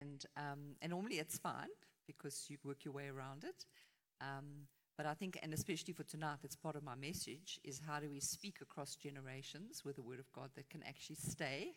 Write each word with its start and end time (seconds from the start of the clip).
And, 0.00 0.24
um, 0.36 0.76
and 0.82 0.90
normally 0.90 1.16
it's 1.16 1.38
fine 1.38 1.68
because 2.06 2.46
you 2.48 2.58
work 2.64 2.84
your 2.84 2.94
way 2.94 3.08
around 3.08 3.44
it. 3.44 3.64
Um, 4.20 4.66
but 4.96 5.06
I 5.06 5.14
think, 5.14 5.38
and 5.42 5.52
especially 5.52 5.92
for 5.92 6.04
tonight, 6.04 6.38
that's 6.42 6.56
part 6.56 6.76
of 6.76 6.82
my 6.82 6.94
message, 6.94 7.60
is 7.64 7.80
how 7.86 8.00
do 8.00 8.08
we 8.08 8.20
speak 8.20 8.58
across 8.62 8.96
generations 8.96 9.84
with 9.84 9.96
the 9.96 10.02
Word 10.02 10.20
of 10.20 10.32
God 10.32 10.50
that 10.56 10.70
can 10.70 10.82
actually 10.82 11.16
stay 11.16 11.74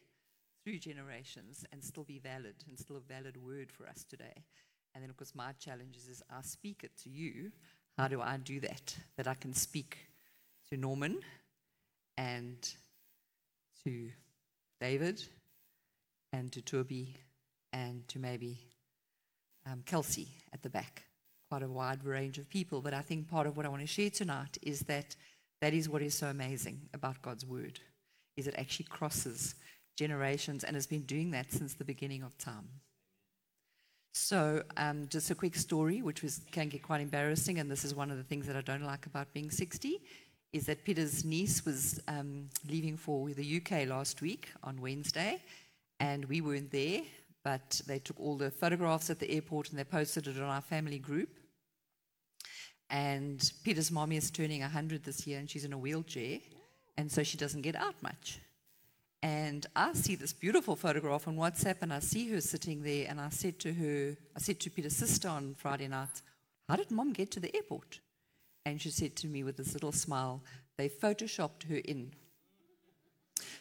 through 0.64 0.80
generations 0.80 1.66
and 1.72 1.84
still 1.84 2.04
be 2.04 2.20
valid 2.20 2.56
and 2.68 2.78
still 2.78 2.98
a 2.98 3.00
valid 3.00 3.38
word 3.38 3.72
for 3.72 3.88
us 3.88 4.06
today. 4.10 4.44
And 4.94 5.04
then, 5.04 5.10
of 5.10 5.18
course, 5.18 5.34
my 5.36 5.52
challenge 5.54 5.96
is, 5.98 6.08
is 6.08 6.24
I 6.30 6.42
speak 6.42 6.84
it 6.84 6.92
to 7.04 7.10
you. 7.10 7.52
How 7.98 8.08
do 8.08 8.22
I 8.22 8.38
do 8.38 8.60
that? 8.62 8.96
That 9.18 9.28
I 9.28 9.34
can 9.34 9.54
speak 9.54 9.98
to 10.70 10.78
Norman 10.78 11.20
and 12.18 12.58
to 13.84 14.10
David 14.82 15.24
and 16.34 16.52
to 16.54 16.62
Toby 16.62 17.16
and 17.74 18.08
to 18.10 18.20
maybe 18.20 18.60
um, 19.66 19.84
Kelsey 19.86 20.30
at 20.54 20.64
the 20.64 20.70
back. 20.70 21.04
Quite 21.50 21.64
a 21.64 21.68
wide 21.68 22.04
range 22.04 22.38
of 22.38 22.50
people. 22.50 22.82
But 22.82 22.94
I 22.94 23.02
think 23.02 23.30
part 23.30 23.48
of 23.48 23.58
what 23.58 23.66
I 23.66 23.70
want 23.70 23.82
to 23.82 23.88
share 23.88 24.10
tonight 24.10 24.58
is 24.62 24.82
that 24.82 25.16
that 25.62 25.74
is 25.74 25.90
what 25.90 26.02
is 26.02 26.14
so 26.14 26.28
amazing 26.28 26.82
about 26.94 27.22
God's 27.22 27.46
word, 27.46 27.80
is 28.38 28.48
it 28.48 28.56
actually 28.58 28.86
crosses 28.90 29.56
generations 29.98 30.64
and 30.64 30.76
has 30.76 30.88
been 30.88 31.02
doing 31.02 31.32
that 31.32 31.52
since 31.52 31.74
the 31.74 31.84
beginning 31.84 32.24
of 32.24 32.38
time. 32.38 32.70
So, 34.14 34.64
um, 34.78 35.08
just 35.10 35.30
a 35.30 35.36
quick 35.36 35.56
story, 35.56 36.02
which 36.02 36.24
was, 36.24 36.42
can 36.52 36.70
get 36.70 36.82
quite 36.82 37.02
embarrassing, 37.02 37.60
and 37.60 37.70
this 37.70 37.86
is 37.86 37.94
one 37.94 38.10
of 38.10 38.18
the 38.18 38.24
things 38.24 38.48
that 38.48 38.56
I 38.56 38.62
don't 38.62 38.84
like 38.84 39.06
about 39.06 39.32
being 39.34 39.52
60, 39.52 40.02
is 40.52 40.66
that 40.66 40.84
Peter's 40.84 41.24
niece 41.24 41.64
was 41.64 42.02
um, 42.08 42.50
leaving 42.68 42.98
for 42.98 43.30
the 43.30 43.62
UK 43.62 43.88
last 43.88 44.22
week 44.22 44.50
on 44.64 44.82
Wednesday, 44.82 45.42
and 46.00 46.26
we 46.26 46.42
weren't 46.42 46.72
there, 46.72 47.02
but 47.44 47.82
they 47.88 48.00
took 48.00 48.20
all 48.20 48.38
the 48.38 48.52
photographs 48.52 49.10
at 49.10 49.20
the 49.20 49.32
airport 49.32 49.70
and 49.70 49.80
they 49.80 49.84
posted 49.84 50.28
it 50.28 50.38
on 50.38 50.44
our 50.44 50.62
family 50.62 51.00
group. 51.00 51.30
And 52.90 53.52
Peter's 53.64 53.92
mommy 53.92 54.18
is 54.18 54.32
turning 54.32 54.62
100 54.62 55.04
this 55.04 55.28
year, 55.28 55.40
and 55.40 55.50
she's 55.50 55.66
in 55.66 55.74
a 55.74 55.78
wheelchair, 55.78 56.40
and 56.98 57.12
so 57.12 57.24
she 57.24 57.38
doesn't 57.38 57.62
get 57.62 57.76
out 57.76 57.96
much. 58.02 58.40
And 59.22 59.66
I 59.76 59.94
see 59.94 60.16
this 60.16 60.34
beautiful 60.34 60.76
photograph 60.76 61.28
on 61.28 61.36
WhatsApp, 61.36 61.78
and 61.82 61.94
I 61.94 62.00
see 62.00 62.30
her 62.32 62.42
sitting 62.42 62.82
there. 62.82 63.06
And 63.10 63.20
I 63.20 63.30
said 63.30 63.60
to 63.60 63.74
her, 63.74 64.16
I 64.36 64.40
said 64.40 64.60
to 64.62 64.70
Peter's 64.70 64.96
sister 64.96 65.28
on 65.28 65.56
Friday 65.56 65.88
night, 65.88 66.22
How 66.68 66.78
did 66.78 66.90
mom 66.90 67.14
get 67.14 67.30
to 67.32 67.40
the 67.40 67.54
airport? 67.56 68.00
And 68.66 68.82
she 68.82 68.90
said 68.90 69.16
to 69.18 69.28
me 69.28 69.44
with 69.44 69.58
this 69.58 69.74
little 69.74 69.92
smile, 69.92 70.42
They 70.78 70.88
photoshopped 70.88 71.70
her 71.70 71.78
in. 71.84 72.12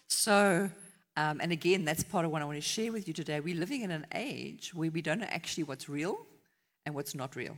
So, 0.06 0.70
um, 1.18 1.40
and 1.40 1.50
again, 1.50 1.84
that's 1.84 2.04
part 2.04 2.24
of 2.24 2.30
what 2.30 2.42
I 2.42 2.44
want 2.44 2.58
to 2.58 2.62
share 2.62 2.92
with 2.92 3.08
you 3.08 3.12
today. 3.12 3.40
We're 3.40 3.58
living 3.58 3.82
in 3.82 3.90
an 3.90 4.06
age 4.14 4.72
where 4.72 4.88
we 4.88 5.02
don't 5.02 5.18
know 5.18 5.26
actually 5.30 5.64
what's 5.64 5.88
real 5.88 6.16
and 6.86 6.94
what's 6.94 7.12
not 7.12 7.34
real. 7.34 7.56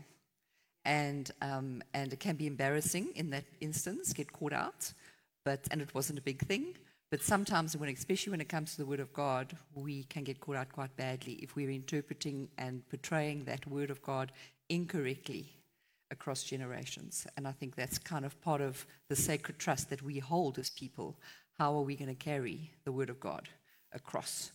And, 0.87 1.31
um, 1.43 1.83
and 1.93 2.11
it 2.11 2.21
can 2.21 2.37
be 2.37 2.47
embarrassing 2.47 3.09
in 3.17 3.29
that 3.31 3.45
instance, 3.61 4.15
get 4.15 4.33
caught 4.33 4.55
out, 4.55 4.91
but, 5.45 5.61
and 5.71 5.83
it 5.83 5.95
wasn't 5.95 6.19
a 6.19 6.23
big 6.23 6.41
thing. 6.47 6.75
But 7.11 7.23
sometimes, 7.23 7.77
when, 7.77 7.91
especially 7.91 8.31
when 8.31 8.41
it 8.41 8.49
comes 8.49 8.71
to 8.73 8.79
the 8.79 8.87
Word 8.87 9.01
of 9.01 9.13
God, 9.13 9.55
we 9.75 10.05
can 10.05 10.25
get 10.25 10.41
caught 10.41 10.57
out 10.57 10.73
quite 10.73 10.97
badly 10.97 11.35
if 11.43 11.55
we're 11.55 11.71
interpreting 11.71 12.49
and 12.57 12.89
portraying 12.89 13.45
that 13.45 13.67
Word 13.67 13.91
of 13.91 14.01
God 14.01 14.33
incorrectly 14.71 15.53
across 16.11 16.45
generations. 16.45 17.27
And 17.37 17.47
I 17.47 17.53
think 17.53 17.75
that's 17.75 17.99
kind 17.99 18.25
of 18.25 18.41
part 18.41 18.63
of 18.63 18.87
the 19.11 19.17
sacred 19.17 19.59
trust 19.59 19.91
that 19.91 20.03
we 20.03 20.19
hold 20.19 20.59
as 20.59 20.71
people. 20.71 21.19
How 21.61 21.77
are 21.77 21.83
we 21.83 21.95
going 21.95 22.09
to 22.09 22.15
carry 22.15 22.71
the 22.87 22.93
Word 22.93 23.11
of 23.11 23.21
God 23.21 23.47
across 23.93 24.51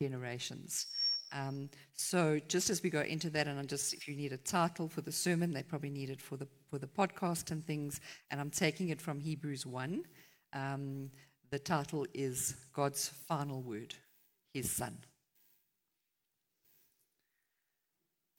generations? 0.00 0.86
Um, 1.30 1.68
so 1.92 2.40
just 2.48 2.70
as 2.70 2.82
we 2.82 2.88
go 2.88 3.02
into 3.02 3.28
that, 3.28 3.46
and 3.46 3.58
I'm 3.58 3.66
just 3.66 3.92
if 3.92 4.08
you 4.08 4.16
need 4.16 4.32
a 4.32 4.38
title 4.38 4.88
for 4.88 5.02
the 5.02 5.12
sermon, 5.12 5.52
they 5.52 5.62
probably 5.62 5.90
need 5.90 6.08
it 6.08 6.22
for 6.22 6.38
the 6.38 6.48
for 6.70 6.78
the 6.78 6.86
podcast 6.86 7.50
and 7.50 7.62
things. 7.62 8.00
And 8.30 8.40
I'm 8.40 8.48
taking 8.48 8.88
it 8.88 9.02
from 9.02 9.20
Hebrews 9.20 9.66
one. 9.66 10.04
Um, 10.54 11.10
the 11.50 11.58
title 11.58 12.06
is 12.14 12.56
God's 12.72 13.06
Final 13.28 13.60
Word, 13.60 13.94
His 14.54 14.70
Son. 14.70 14.96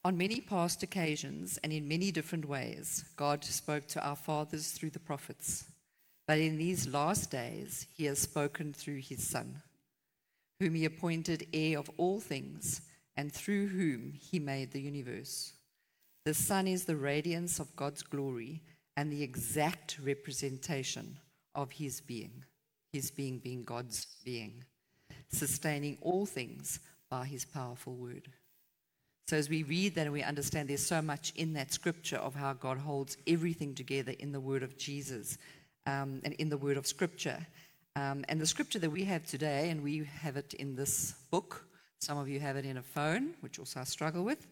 On 0.04 0.18
many 0.18 0.40
past 0.40 0.82
occasions 0.82 1.56
and 1.62 1.72
in 1.72 1.86
many 1.86 2.10
different 2.10 2.46
ways, 2.46 3.04
God 3.14 3.44
spoke 3.44 3.86
to 3.86 4.04
our 4.04 4.16
fathers 4.16 4.72
through 4.72 4.90
the 4.90 4.98
prophets. 4.98 5.66
But 6.28 6.38
in 6.38 6.58
these 6.58 6.86
last 6.86 7.32
days, 7.32 7.88
He 7.96 8.04
has 8.04 8.20
spoken 8.20 8.72
through 8.72 9.00
His 9.00 9.26
Son, 9.26 9.62
whom 10.60 10.74
He 10.76 10.84
appointed 10.84 11.48
heir 11.52 11.80
of 11.80 11.90
all 11.96 12.20
things, 12.20 12.82
and 13.16 13.32
through 13.32 13.66
whom 13.66 14.12
He 14.12 14.38
made 14.38 14.70
the 14.70 14.80
universe. 14.80 15.54
The 16.24 16.34
Son 16.34 16.68
is 16.68 16.84
the 16.84 16.96
radiance 16.96 17.58
of 17.58 17.74
God's 17.74 18.04
glory 18.04 18.62
and 18.96 19.10
the 19.10 19.24
exact 19.24 19.98
representation 20.00 21.18
of 21.56 21.72
His 21.72 22.00
being 22.00 22.44
his 22.92 23.10
being 23.10 23.38
being 23.38 23.64
God's 23.64 24.06
being, 24.24 24.64
sustaining 25.28 25.98
all 26.00 26.26
things 26.26 26.80
by 27.10 27.26
his 27.26 27.44
powerful 27.44 27.94
word. 27.94 28.28
So, 29.28 29.36
as 29.36 29.50
we 29.50 29.62
read 29.62 29.94
that 29.94 30.02
and 30.06 30.12
we 30.12 30.22
understand 30.22 30.68
there's 30.68 30.86
so 30.86 31.02
much 31.02 31.32
in 31.36 31.52
that 31.52 31.72
scripture 31.72 32.16
of 32.16 32.34
how 32.34 32.54
God 32.54 32.78
holds 32.78 33.18
everything 33.26 33.74
together 33.74 34.14
in 34.18 34.32
the 34.32 34.40
word 34.40 34.62
of 34.62 34.78
Jesus 34.78 35.36
and 35.88 36.34
in 36.34 36.48
the 36.48 36.58
word 36.58 36.76
of 36.76 36.86
scripture. 36.86 37.46
Um, 37.96 38.24
and 38.28 38.40
the 38.40 38.46
scripture 38.46 38.78
that 38.78 38.90
we 38.90 39.04
have 39.04 39.24
today, 39.24 39.70
and 39.70 39.82
we 39.82 40.04
have 40.20 40.36
it 40.36 40.54
in 40.54 40.76
this 40.76 41.14
book, 41.30 41.64
some 41.98 42.18
of 42.18 42.28
you 42.28 42.40
have 42.40 42.56
it 42.56 42.64
in 42.64 42.76
a 42.76 42.82
phone, 42.82 43.34
which 43.40 43.58
also 43.58 43.80
I 43.80 43.84
struggle 43.84 44.22
with, 44.22 44.46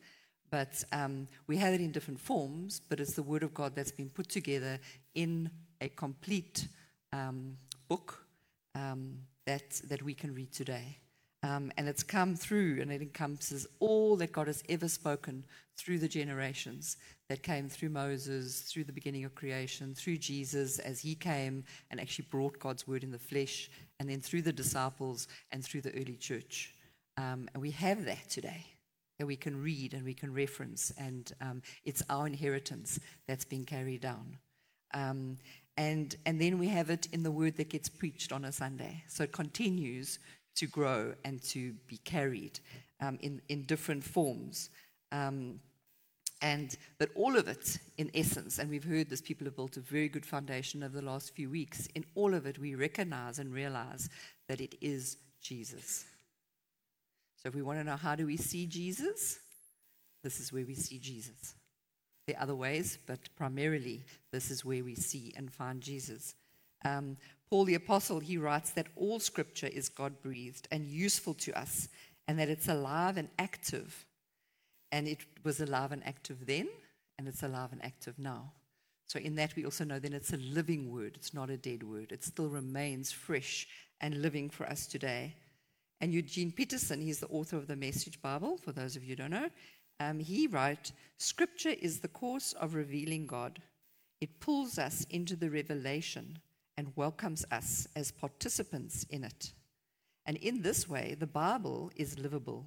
but 0.51 0.83
um, 0.93 1.29
we 1.47 1.57
have 1.59 1.75
it 1.75 1.81
in 1.81 1.93
different 1.93 2.19
forms, 2.19 2.81
but 2.89 3.01
it's 3.01 3.15
the 3.15 3.23
word 3.23 3.43
of 3.43 3.55
God 3.55 3.75
that's 3.75 3.93
been 3.93 4.11
put 4.11 4.29
together 4.29 4.81
in 5.15 5.51
a 5.81 5.89
complete 5.89 6.67
um, 7.13 7.57
book 7.89 8.27
um, 8.75 9.19
that, 9.45 9.81
that 9.89 10.03
we 10.03 10.15
can 10.15 10.35
read 10.35 10.53
today. 10.53 10.99
Um, 11.47 11.71
and 11.77 11.89
it's 11.89 12.03
come 12.03 12.35
through 12.35 12.79
and 12.81 12.91
it 12.91 13.03
encompasses 13.03 13.69
all 13.79 14.17
that 14.17 14.33
God 14.33 14.49
has 14.49 14.65
ever 14.69 14.89
spoken 14.89 15.45
through 15.77 15.99
the 15.99 16.09
generations 16.09 16.97
that 17.29 17.43
came 17.43 17.69
through 17.69 17.91
Moses, 17.91 18.63
through 18.63 18.85
the 18.85 18.93
beginning 18.93 19.25
of 19.25 19.35
creation, 19.35 19.95
through 19.95 20.17
Jesus 20.17 20.81
as 20.81 21.01
he 21.01 21.15
came 21.15 21.63
and 21.91 22.01
actually 22.01 22.27
brought 22.31 22.59
God's 22.59 22.89
word 22.89 23.05
in 23.05 23.13
the 23.13 23.19
flesh, 23.19 23.71
and 24.01 24.09
then 24.09 24.21
through 24.21 24.43
the 24.43 24.53
disciples 24.53 25.29
and 25.53 25.65
through 25.65 25.83
the 25.83 25.93
early 25.93 26.17
church. 26.17 26.75
Um, 27.17 27.49
and 27.55 27.63
we 27.63 27.71
have 27.73 28.05
that 28.07 28.29
today 28.29 28.65
that 29.19 29.27
we 29.27 29.37
can 29.37 29.63
read 29.63 29.95
and 29.95 30.05
we 30.05 30.15
can 30.15 30.35
reference, 30.35 30.93
and 30.99 31.33
um, 31.41 31.63
it's 31.85 32.03
our 32.11 32.27
inheritance 32.27 32.99
that's 33.29 33.45
being 33.45 33.65
carried 33.65 34.01
down. 34.01 34.39
Um, 34.95 35.39
and, 35.77 36.17
and 36.25 36.41
then 36.41 36.59
we 36.59 36.69
have 36.69 36.91
it 36.91 37.07
in 37.13 37.23
the 37.23 37.31
word 37.31 37.57
that 37.57 37.69
gets 37.69 37.89
preached 37.89 38.33
on 38.33 38.45
a 38.45 38.53
Sunday. 38.53 39.05
So 39.09 39.25
it 39.25 39.33
continues 39.33 40.19
to 40.57 40.67
grow 40.67 41.15
and 41.25 41.43
to 41.43 41.75
be 41.87 41.99
carried 41.99 42.61
um, 43.01 43.19
in, 43.21 43.41
in 43.49 43.63
different 43.65 44.03
forms. 44.03 44.71
Um, 45.13 45.61
and 46.43 46.77
but 46.99 47.11
all 47.15 47.37
of 47.37 47.49
it, 47.49 47.79
in 47.97 48.11
essence, 48.15 48.59
and 48.59 48.69
we've 48.69 48.85
heard 48.85 49.09
this, 49.09 49.23
people 49.23 49.47
have 49.47 49.57
built 49.57 49.77
a 49.77 49.81
very 49.81 50.09
good 50.09 50.27
foundation 50.27 50.83
over 50.83 51.01
the 51.01 51.07
last 51.07 51.35
few 51.35 51.49
weeks. 51.49 51.89
In 51.95 52.05
all 52.15 52.35
of 52.35 52.45
it, 52.47 52.59
we 52.59 52.75
recognize 52.75 53.39
and 53.39 53.53
realize 53.53 54.11
that 54.49 54.61
it 54.61 54.75
is 54.81 55.17
Jesus. 55.41 56.05
So 57.37 57.49
if 57.49 57.55
we 57.55 57.63
want 57.63 57.79
to 57.79 57.85
know 57.85 57.97
how 57.97 58.17
do 58.17 58.27
we 58.27 58.37
see 58.37 58.67
Jesus, 58.67 59.39
this 60.23 60.41
is 60.41 60.53
where 60.53 60.67
we 60.67 60.75
see 60.75 60.99
Jesus. 60.99 61.55
There 62.27 62.37
are 62.37 62.43
other 62.43 62.57
ways, 62.57 62.99
but 63.07 63.21
primarily 63.37 64.05
this 64.33 64.51
is 64.51 64.65
where 64.65 64.83
we 64.83 64.95
see 64.95 65.33
and 65.37 65.53
find 65.53 65.81
Jesus. 65.81 66.35
Um, 66.85 67.17
Paul 67.49 67.65
the 67.65 67.75
Apostle, 67.75 68.21
he 68.21 68.39
writes 68.39 68.71
that 68.73 68.89
all 68.97 69.21
scripture 69.21 69.69
is 69.69 69.89
God 69.89 70.21
breathed 70.21 70.67
and 70.71 70.87
useful 70.87 71.35
to 71.35 71.59
us, 71.59 71.89
and 72.27 72.39
that 72.39 72.49
it's 72.49 72.69
alive 72.69 73.17
and 73.17 73.29
active. 73.39 74.05
And 74.93 75.07
it 75.07 75.19
was 75.45 75.61
alive 75.61 75.93
and 75.93 76.05
active 76.07 76.47
then, 76.47 76.69
and 77.19 77.29
it's 77.29 77.43
alive 77.43 77.73
and 77.73 77.85
active 77.85 78.19
now. 78.19 78.53
So, 79.09 79.21
in 79.21 79.37
that, 79.37 79.55
we 79.55 79.65
also 79.65 79.85
know 79.85 80.01
then 80.01 80.13
it's 80.13 80.33
a 80.33 80.39
living 80.39 80.93
word, 80.93 81.13
it's 81.15 81.33
not 81.33 81.51
a 81.51 81.57
dead 81.57 81.85
word. 81.85 82.11
It 82.11 82.25
still 82.25 82.49
remains 82.49 83.13
fresh 83.13 83.69
and 84.01 84.21
living 84.21 84.51
for 84.51 84.67
us 84.67 84.87
today. 84.87 85.35
And 86.01 86.13
Eugene 86.13 86.53
Peterson, 86.53 87.01
he's 87.01 87.21
the 87.21 87.29
author 87.29 87.57
of 87.57 87.69
the 87.69 87.77
Message 87.77 88.21
Bible, 88.21 88.59
for 88.59 88.73
those 88.73 88.97
of 88.97 89.05
you 89.05 89.11
who 89.11 89.17
don't 89.17 89.31
know, 89.31 89.49
um, 90.01 90.19
he 90.19 90.47
wrote 90.47 90.93
Scripture 91.19 91.75
is 91.81 92.01
the 92.01 92.09
course 92.09 92.53
of 92.55 92.75
revealing 92.75 93.27
God. 93.27 93.63
It 94.21 94.41
pulls 94.41 94.79
us 94.79 95.07
into 95.11 95.37
the 95.37 95.51
revelation 95.51 96.39
and 96.77 96.93
welcomes 96.97 97.45
us 97.51 97.87
as 97.97 98.11
participants 98.11 99.05
in 99.11 99.25
it. 99.25 99.53
And 100.27 100.37
in 100.39 100.63
this 100.63 100.89
way, 100.89 101.17
the 101.19 101.27
Bible 101.27 101.91
is 101.97 102.19
livable. 102.19 102.67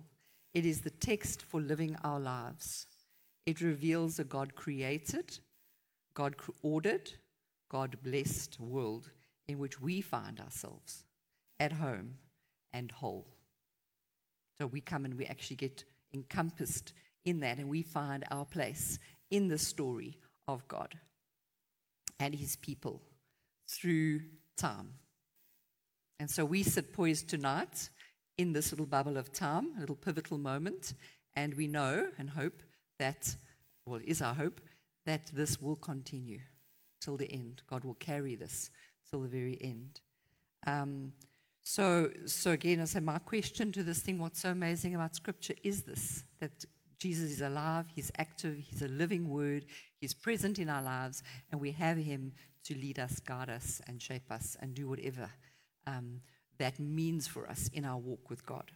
It 0.53 0.65
is 0.65 0.81
the 0.81 0.89
text 0.89 1.43
for 1.43 1.61
living 1.61 1.95
our 2.03 2.19
lives. 2.19 2.87
It 3.45 3.61
reveals 3.61 4.19
a 4.19 4.23
God 4.23 4.55
created, 4.55 5.39
God 6.13 6.35
ordered, 6.61 7.11
God 7.69 7.97
blessed 8.03 8.59
world 8.59 9.11
in 9.47 9.59
which 9.59 9.81
we 9.81 10.01
find 10.01 10.39
ourselves 10.39 11.03
at 11.59 11.73
home 11.73 12.15
and 12.73 12.91
whole. 12.91 13.27
So 14.57 14.67
we 14.67 14.81
come 14.81 15.05
and 15.05 15.15
we 15.15 15.25
actually 15.25 15.57
get 15.57 15.83
encompassed 16.13 16.93
in 17.25 17.41
that, 17.41 17.57
and 17.57 17.69
we 17.69 17.81
find 17.81 18.23
our 18.31 18.45
place 18.45 18.97
in 19.29 19.47
the 19.47 19.57
story 19.57 20.17
of 20.47 20.67
God 20.67 20.95
and 22.19 22.33
his 22.33 22.55
people 22.55 23.01
through 23.69 24.21
time. 24.57 24.93
And 26.19 26.29
so 26.29 26.43
we 26.43 26.63
sit 26.63 26.91
poised 26.91 27.29
tonight 27.29 27.89
in 28.37 28.53
this 28.53 28.71
little 28.71 28.85
bubble 28.85 29.17
of 29.17 29.31
time, 29.31 29.71
a 29.77 29.79
little 29.79 29.95
pivotal 29.95 30.37
moment, 30.37 30.93
and 31.35 31.53
we 31.53 31.67
know 31.67 32.07
and 32.17 32.29
hope 32.29 32.61
that, 32.97 33.35
well, 33.85 33.99
it 33.99 34.05
is 34.05 34.21
our 34.21 34.33
hope, 34.33 34.59
that 35.05 35.27
this 35.33 35.61
will 35.61 35.75
continue 35.75 36.39
till 36.99 37.15
the 37.15 37.31
end. 37.31 37.61
God 37.69 37.83
will 37.83 37.95
carry 37.95 38.35
this 38.35 38.69
till 39.09 39.21
the 39.21 39.27
very 39.27 39.57
end. 39.61 40.01
Um, 40.67 41.13
so, 41.61 42.09
so 42.25 42.51
again, 42.51 42.81
I 42.81 42.85
say 42.85 42.99
my 42.99 43.19
question 43.19 43.71
to 43.73 43.83
this 43.83 43.99
thing: 43.99 44.19
What's 44.19 44.41
so 44.41 44.51
amazing 44.51 44.95
about 44.95 45.15
Scripture 45.15 45.53
is 45.63 45.83
this 45.83 46.23
that 46.39 46.65
Jesus 46.99 47.31
is 47.31 47.41
alive, 47.41 47.85
He's 47.93 48.11
active, 48.17 48.57
He's 48.57 48.81
a 48.81 48.87
living 48.87 49.29
Word, 49.29 49.65
He's 50.01 50.13
present 50.13 50.59
in 50.59 50.69
our 50.69 50.81
lives, 50.81 51.23
and 51.51 51.61
we 51.61 51.71
have 51.71 51.97
Him 51.97 52.33
to 52.69 52.75
lead 52.75 52.99
us, 52.99 53.19
guide 53.19 53.49
us, 53.49 53.81
and 53.87 53.99
shape 53.99 54.31
us, 54.31 54.55
and 54.61 54.75
do 54.75 54.87
whatever 54.87 55.31
um, 55.87 56.21
that 56.59 56.79
means 56.79 57.27
for 57.27 57.49
us 57.49 57.67
in 57.73 57.83
our 57.83 57.97
walk 57.97 58.29
with 58.29 58.45
God. 58.45 58.71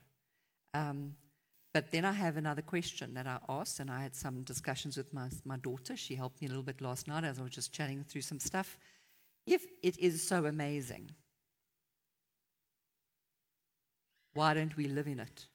Um, 0.74 1.14
but 1.74 1.92
then 1.92 2.04
I 2.04 2.12
have 2.12 2.36
another 2.36 2.64
question 2.64 3.14
that 3.14 3.28
I 3.28 3.38
asked, 3.48 3.80
and 3.80 3.92
I 3.92 4.02
had 4.02 4.16
some 4.16 4.42
discussions 4.42 4.98
with 4.98 5.14
my, 5.14 5.30
my 5.46 5.58
daughter. 5.58 5.96
She 5.96 6.16
helped 6.16 6.42
me 6.42 6.48
a 6.48 6.50
little 6.50 6.64
bit 6.64 6.82
last 6.82 7.08
night 7.08 7.24
as 7.24 7.40
I 7.40 7.44
was 7.44 7.52
just 7.52 7.72
chatting 7.72 8.04
through 8.04 8.22
some 8.22 8.40
stuff. 8.40 8.80
If 9.46 9.64
it 9.84 10.00
is 10.00 10.28
so 10.28 10.46
amazing, 10.46 11.12
why 14.34 14.56
don't 14.56 14.76
we 14.76 14.86
live 14.86 15.08
in 15.08 15.20
it? 15.20 15.46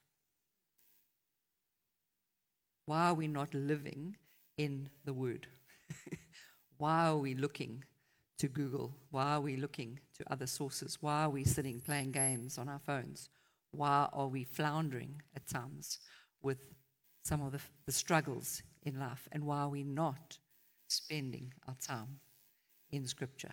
Why 2.85 3.09
are 3.09 3.13
we 3.13 3.27
not 3.27 3.53
living 3.53 4.15
in 4.57 4.89
the 5.03 5.13
Word? 5.13 5.47
Why 6.77 7.07
are 7.07 7.17
we 7.17 7.35
looking 7.35 7.83
to 8.39 8.47
Google? 8.47 8.95
Why 9.11 9.33
are 9.33 9.41
we 9.41 9.57
looking 9.57 9.99
to 10.17 10.31
other 10.31 10.47
sources? 10.47 10.97
Why 11.01 11.23
are 11.23 11.29
we 11.29 11.43
sitting 11.43 11.79
playing 11.79 12.11
games 12.11 12.57
on 12.57 12.67
our 12.67 12.79
phones? 12.79 13.29
Why 13.71 14.07
are 14.11 14.27
we 14.27 14.43
floundering 14.43 15.21
at 15.35 15.47
times 15.47 15.99
with 16.41 16.57
some 17.23 17.41
of 17.41 17.51
the, 17.51 17.59
the 17.85 17.91
struggles 17.91 18.63
in 18.83 18.99
life? 18.99 19.27
And 19.31 19.45
why 19.45 19.59
are 19.59 19.69
we 19.69 19.83
not 19.83 20.37
spending 20.87 21.53
our 21.67 21.75
time 21.75 22.19
in 22.91 23.05
Scripture? 23.05 23.51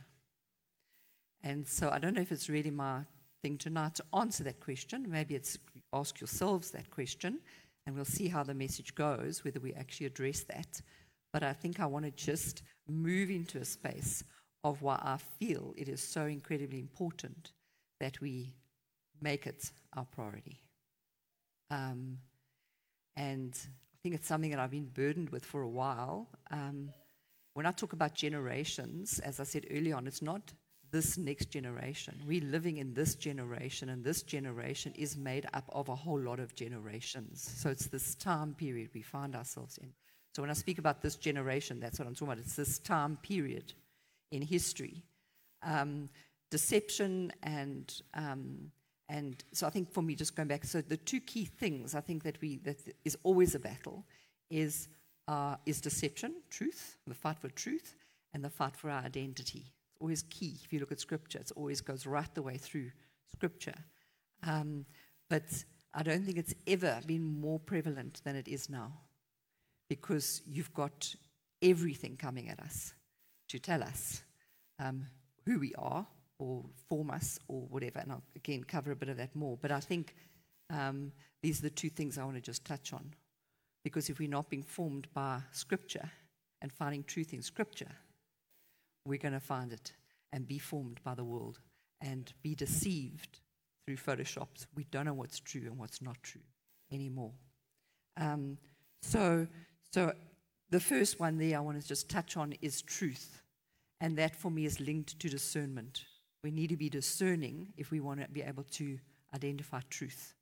And 1.43 1.67
so 1.67 1.91
I 1.91 1.99
don't 1.99 2.15
know 2.15 2.23
if 2.23 2.33
it's 2.33 2.49
really 2.49 2.71
my 2.71 3.01
thing 3.43 3.59
tonight 3.59 3.97
to 3.97 4.05
answer 4.15 4.45
that 4.45 4.61
question. 4.61 5.07
Maybe 5.09 5.35
it's 5.35 5.59
ask 5.93 6.21
yourselves 6.21 6.71
that 6.71 6.91
question, 6.91 7.41
and 7.87 7.95
we'll 7.95 8.05
see 8.05 8.29
how 8.29 8.43
the 8.43 8.55
message 8.55 8.95
goes, 8.95 9.45
whether 9.45 9.61
we 9.61 9.75
actually 9.75 10.07
address 10.07 10.45
that. 10.45 10.81
But 11.33 11.43
I 11.43 11.53
think 11.53 11.81
I 11.81 11.87
want 11.87 12.05
to 12.07 12.11
just 12.13 12.63
move 12.89 13.31
into 13.31 13.59
a 13.59 13.65
space 13.65 14.25
of 14.67 14.83
why 14.83 14.97
I 15.01 15.19
feel 15.39 15.75
it 15.77 15.89
is 15.89 16.01
so 16.01 16.27
incredibly 16.27 16.81
important 16.81 17.53
that 18.01 18.21
we 18.21 18.53
make 19.21 19.47
it 19.47 19.71
our 19.97 20.05
priority. 20.05 20.61
Um, 21.71 22.19
and 23.17 23.55
I 23.55 23.97
think 24.03 24.17
it's 24.17 24.27
something 24.27 24.51
that 24.51 24.59
I've 24.59 24.73
been 24.73 24.91
burdened 24.93 25.31
with 25.31 25.45
for 25.45 25.63
a 25.63 25.69
while. 25.69 26.29
Um, 26.51 26.91
when 27.55 27.65
I 27.65 27.71
talk 27.71 27.93
about 27.93 28.15
generations, 28.15 29.21
as 29.21 29.41
I 29.41 29.45
said 29.45 29.67
early 29.71 29.93
on, 29.93 30.07
it's 30.07 30.21
not 30.21 30.53
this 30.91 31.17
next 31.17 31.47
generation. 31.47 32.21
We're 32.27 32.45
living 32.45 32.79
in 32.79 32.93
this 32.93 33.15
generation, 33.15 33.89
and 33.91 34.05
this 34.05 34.23
generation 34.23 34.93
is 34.97 35.17
made 35.17 35.47
up 35.55 35.65
of 35.69 35.89
a 35.89 35.95
whole 35.95 36.21
lot 36.21 36.41
of 36.41 36.55
generations. 36.55 37.49
So 37.57 37.71
it's 37.71 37.87
this 37.87 38.15
time 38.17 38.55
period 38.55 38.91
we 38.95 39.03
find 39.03 39.35
ourselves 39.37 39.79
in. 39.79 39.93
So 40.35 40.43
when 40.43 40.51
I 40.51 40.55
speak 40.55 40.79
about 40.79 41.03
this 41.03 41.17
generation, 41.17 41.81
that's 41.81 41.99
what 41.99 42.07
I'm 42.07 42.15
talking 42.15 42.29
about. 42.29 42.39
It's 42.39 42.57
this 42.57 42.79
time 42.79 43.17
period 43.23 43.73
in 44.31 44.43
history. 44.43 45.03
Um, 45.63 46.09
deception 46.51 47.33
and 47.43 47.93
um, 48.15 48.71
and 49.09 49.43
so 49.53 49.67
I 49.67 49.71
think 49.71 49.93
for 49.93 50.03
me, 50.03 50.17
just 50.17 50.35
going 50.35 50.49
back, 50.49 50.65
so 50.65 50.81
the 50.81 50.97
two 50.97 51.21
key 51.21 51.45
things 51.45 51.95
I 51.95 52.01
think 52.01 52.25
that 52.25 52.41
we 52.41 52.59
that 52.59 52.79
is 53.05 53.17
always 53.23 53.55
a 53.55 53.59
battle 53.59 54.05
is 54.51 54.89
uh, 55.29 55.57
is 55.65 55.81
deception, 55.81 56.35
truth, 56.51 56.97
the 57.07 57.15
fight 57.15 57.39
for 57.39 57.49
truth, 57.49 57.95
and 58.35 58.45
the 58.45 58.51
fight 58.51 58.77
for 58.77 58.91
our 58.91 59.03
identity. 59.03 59.73
It's 59.91 60.01
always 60.01 60.23
key. 60.23 60.59
If 60.65 60.73
you 60.73 60.81
look 60.81 60.93
at 60.93 61.01
Scripture, 61.01 61.39
it 61.39 61.53
always 61.57 61.81
goes 61.81 62.07
right 62.07 62.33
the 62.35 62.43
way 62.43 62.59
through 62.59 62.91
Scripture. 63.33 63.77
Um, 64.43 64.87
but 65.29 65.65
I 65.95 66.03
don't 66.03 66.25
think 66.25 66.39
it's 66.39 66.55
ever 66.67 67.01
been 67.07 67.41
more 67.41 67.59
prevalent 67.59 68.21
than 68.25 68.37
it 68.37 68.49
is 68.49 68.69
now, 68.69 68.93
because 69.89 70.43
you've 70.47 70.75
got 70.75 71.15
everything 71.63 72.17
coming 72.17 72.49
at 72.49 72.61
us 72.61 72.93
to 73.49 73.59
tell 73.59 73.83
us 73.83 74.23
um, 74.79 75.07
who 75.45 75.59
we 75.59 75.73
are 75.79 76.07
or 76.39 76.65
form 76.89 77.11
us 77.11 77.39
or 77.49 77.63
whatever. 77.63 78.01
And 78.01 78.13
I'll 78.13 78.23
again 78.35 78.65
cover 78.65 78.93
a 78.93 78.97
bit 78.97 79.09
of 79.09 79.17
that 79.17 79.35
more. 79.35 79.57
But 79.61 79.73
I 79.73 79.81
think 79.81 80.15
um, 80.71 81.13
these 81.43 81.61
are 81.61 81.63
the 81.63 81.71
two 81.71 81.91
things 81.91 82.19
I 82.19 82.25
want 82.25 82.37
to 82.37 82.43
just 82.43 82.65
touch 82.65 82.93
on. 82.93 83.15
Because 83.85 84.11
if 84.11 84.19
we're 84.19 84.29
not 84.29 84.51
being 84.51 84.65
formed 84.65 85.07
by 85.15 85.41
Scripture 85.53 86.11
and 86.61 86.73
finding 86.73 87.05
truth 87.05 87.33
in 87.33 87.41
Scripture, 87.41 87.93
we're 89.07 89.19
going 89.19 89.35
to 89.35 89.41
find 89.41 89.73
it 89.73 89.93
and 90.33 90.47
be 90.47 90.59
formed 90.59 91.01
by 91.05 91.15
the 91.15 91.25
world 91.25 91.61
and 92.01 92.33
be 92.43 92.55
deceived 92.55 93.41
through 93.87 93.97
Photoshop. 93.97 94.49
We 94.75 94.85
don't 94.91 95.07
know 95.07 95.15
what's 95.15 95.39
true 95.39 95.63
and 95.63 95.79
what's 95.79 96.03
not 96.03 96.17
true 96.23 96.43
anymore. 96.93 97.33
Um, 98.17 98.59
so, 99.03 99.47
so 99.93 100.13
the 100.71 100.81
first 100.81 101.21
one 101.21 101.39
there 101.39 101.57
I 101.57 101.61
want 101.61 101.81
to 101.81 101.87
just 101.87 102.09
touch 102.09 102.37
on 102.37 102.55
is 102.61 102.83
truth. 102.83 103.43
And 104.01 104.19
that 104.19 104.37
for 104.37 104.51
me 104.51 104.67
is 104.67 104.81
linked 104.81 105.19
to 105.21 105.29
discernment. 105.29 106.05
We 106.43 106.51
need 106.51 106.69
to 106.69 106.77
be 106.77 106.91
discerning 106.91 107.73
if 107.77 107.91
we 107.91 108.01
want 108.01 108.21
to 108.21 108.29
be 108.29 108.43
able 108.43 108.65
to 108.73 108.99
identify 109.35 109.81
truth. 109.89 110.35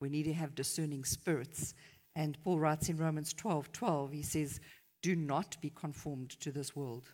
We 0.00 0.08
need 0.08 0.24
to 0.24 0.34
have 0.34 0.54
discerning 0.54 1.04
spirits. 1.04 1.74
And 2.14 2.36
Paul 2.42 2.58
writes 2.58 2.88
in 2.88 2.96
Romans 2.96 3.32
12 3.32 3.72
12, 3.72 4.12
he 4.12 4.22
says, 4.22 4.60
Do 5.02 5.16
not 5.16 5.56
be 5.60 5.70
conformed 5.70 6.30
to 6.40 6.50
this 6.50 6.76
world, 6.76 7.12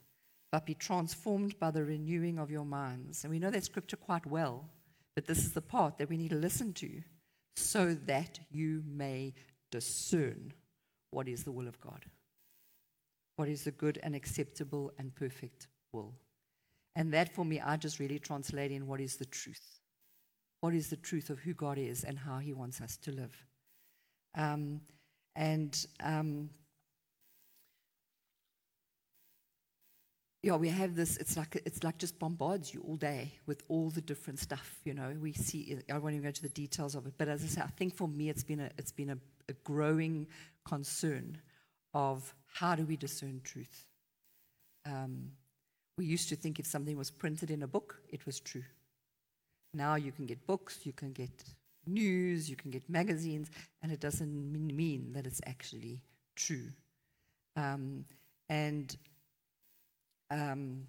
but 0.51 0.67
be 0.67 0.75
transformed 0.75 1.59
by 1.61 1.71
the 1.71 1.85
renewing 1.85 2.39
of 2.39 2.51
your 2.51 2.65
minds. 2.65 3.23
And 3.23 3.31
we 3.31 3.39
know 3.39 3.51
that 3.51 3.65
scripture 3.65 3.97
quite 3.97 4.27
well, 4.27 4.69
but 5.15 5.27
this 5.27 5.39
is 5.39 5.53
the 5.53 5.61
part 5.61 5.99
that 5.99 6.09
we 6.09 6.17
need 6.17 6.31
to 6.31 6.37
listen 6.37 6.73
to 6.75 7.03
so 7.57 7.95
that 8.07 8.41
you 8.51 8.83
may 8.87 9.35
discern 9.71 10.53
what 11.11 11.29
is 11.29 11.45
the 11.45 11.53
will 11.53 11.69
of 11.69 11.81
God 11.81 12.05
what 13.43 13.49
is 13.49 13.65
the 13.65 13.73
good 13.73 13.99
and 14.05 14.15
acceptable 14.15 14.93
and 15.01 15.13
perfect 15.17 15.67
will. 15.93 16.15
And 16.95 17.13
that 17.13 17.35
for 17.35 17.45
me, 17.45 17.59
I 17.59 17.77
just 17.77 17.99
really 17.99 18.21
translate 18.21 18.71
in 18.71 18.87
what 18.87 19.01
is 19.01 19.17
the 19.17 19.25
truth. 19.25 19.81
What 20.61 20.75
is 20.75 20.91
the 20.91 20.97
truth 20.97 21.29
of 21.29 21.41
who 21.41 21.53
God 21.53 21.77
is 21.77 22.05
and 22.05 22.17
how 22.17 22.39
He 22.39 22.53
wants 22.53 22.81
us 22.81 22.97
to 22.99 23.11
live. 23.11 23.37
Um, 24.39 24.83
and 25.35 25.77
um, 25.99 26.51
yeah, 30.45 30.55
we 30.55 30.69
have 30.69 30.95
this. 30.95 31.17
It's 31.17 31.37
like 31.37 31.61
it's 31.67 31.83
like 31.83 31.99
just 31.99 32.21
bombards 32.21 32.73
you 32.73 32.85
all 32.87 32.95
day 32.95 33.33
with 33.47 33.65
all 33.67 33.91
the 33.91 34.03
different 34.03 34.39
stuff. 34.39 34.79
You 34.85 34.95
know, 34.95 35.17
we 35.21 35.33
see. 35.33 35.79
I 35.93 35.99
won't 35.99 36.15
even 36.15 36.29
go 36.29 36.31
to 36.31 36.43
the 36.43 36.49
details 36.49 36.95
of 36.95 37.09
it, 37.09 37.15
but 37.19 37.27
as 37.27 37.43
I 37.43 37.49
say, 37.49 37.61
I 37.61 37.73
think 37.77 37.97
for 37.97 38.07
me, 38.07 38.29
it's 38.29 38.45
been 38.45 38.61
a 38.61 38.71
it's 38.79 38.93
been 38.93 39.11
a, 39.11 39.19
a 39.49 39.55
growing 39.65 40.29
concern 40.65 41.39
of 41.93 42.33
how 42.53 42.75
do 42.75 42.85
we 42.85 42.97
discern 42.97 43.41
truth? 43.43 43.87
Um, 44.87 45.33
we 45.99 46.05
used 46.05 46.29
to 46.31 46.37
think 46.37 46.59
if 46.59 46.67
something 46.67 46.97
was 46.97 47.11
printed 47.11 47.51
in 47.51 47.63
a 47.63 47.67
book, 47.67 48.01
it 48.09 48.27
was 48.27 48.41
true. 48.41 48.65
Now 49.75 49.95
you 49.95 50.13
can 50.13 50.27
get 50.27 50.47
books, 50.47 50.81
you 50.85 50.93
can 50.93 51.13
get 51.13 51.45
news, 51.87 52.49
you 52.49 52.57
can 52.57 52.71
get 52.71 52.89
magazines, 52.89 53.51
and 53.83 53.91
it 53.91 54.01
doesn't 54.01 54.53
mean 54.75 55.13
that 55.13 55.27
it's 55.27 55.41
actually 55.47 56.01
true. 56.37 56.69
Um, 57.57 58.05
and 58.49 58.97
um, 60.31 60.83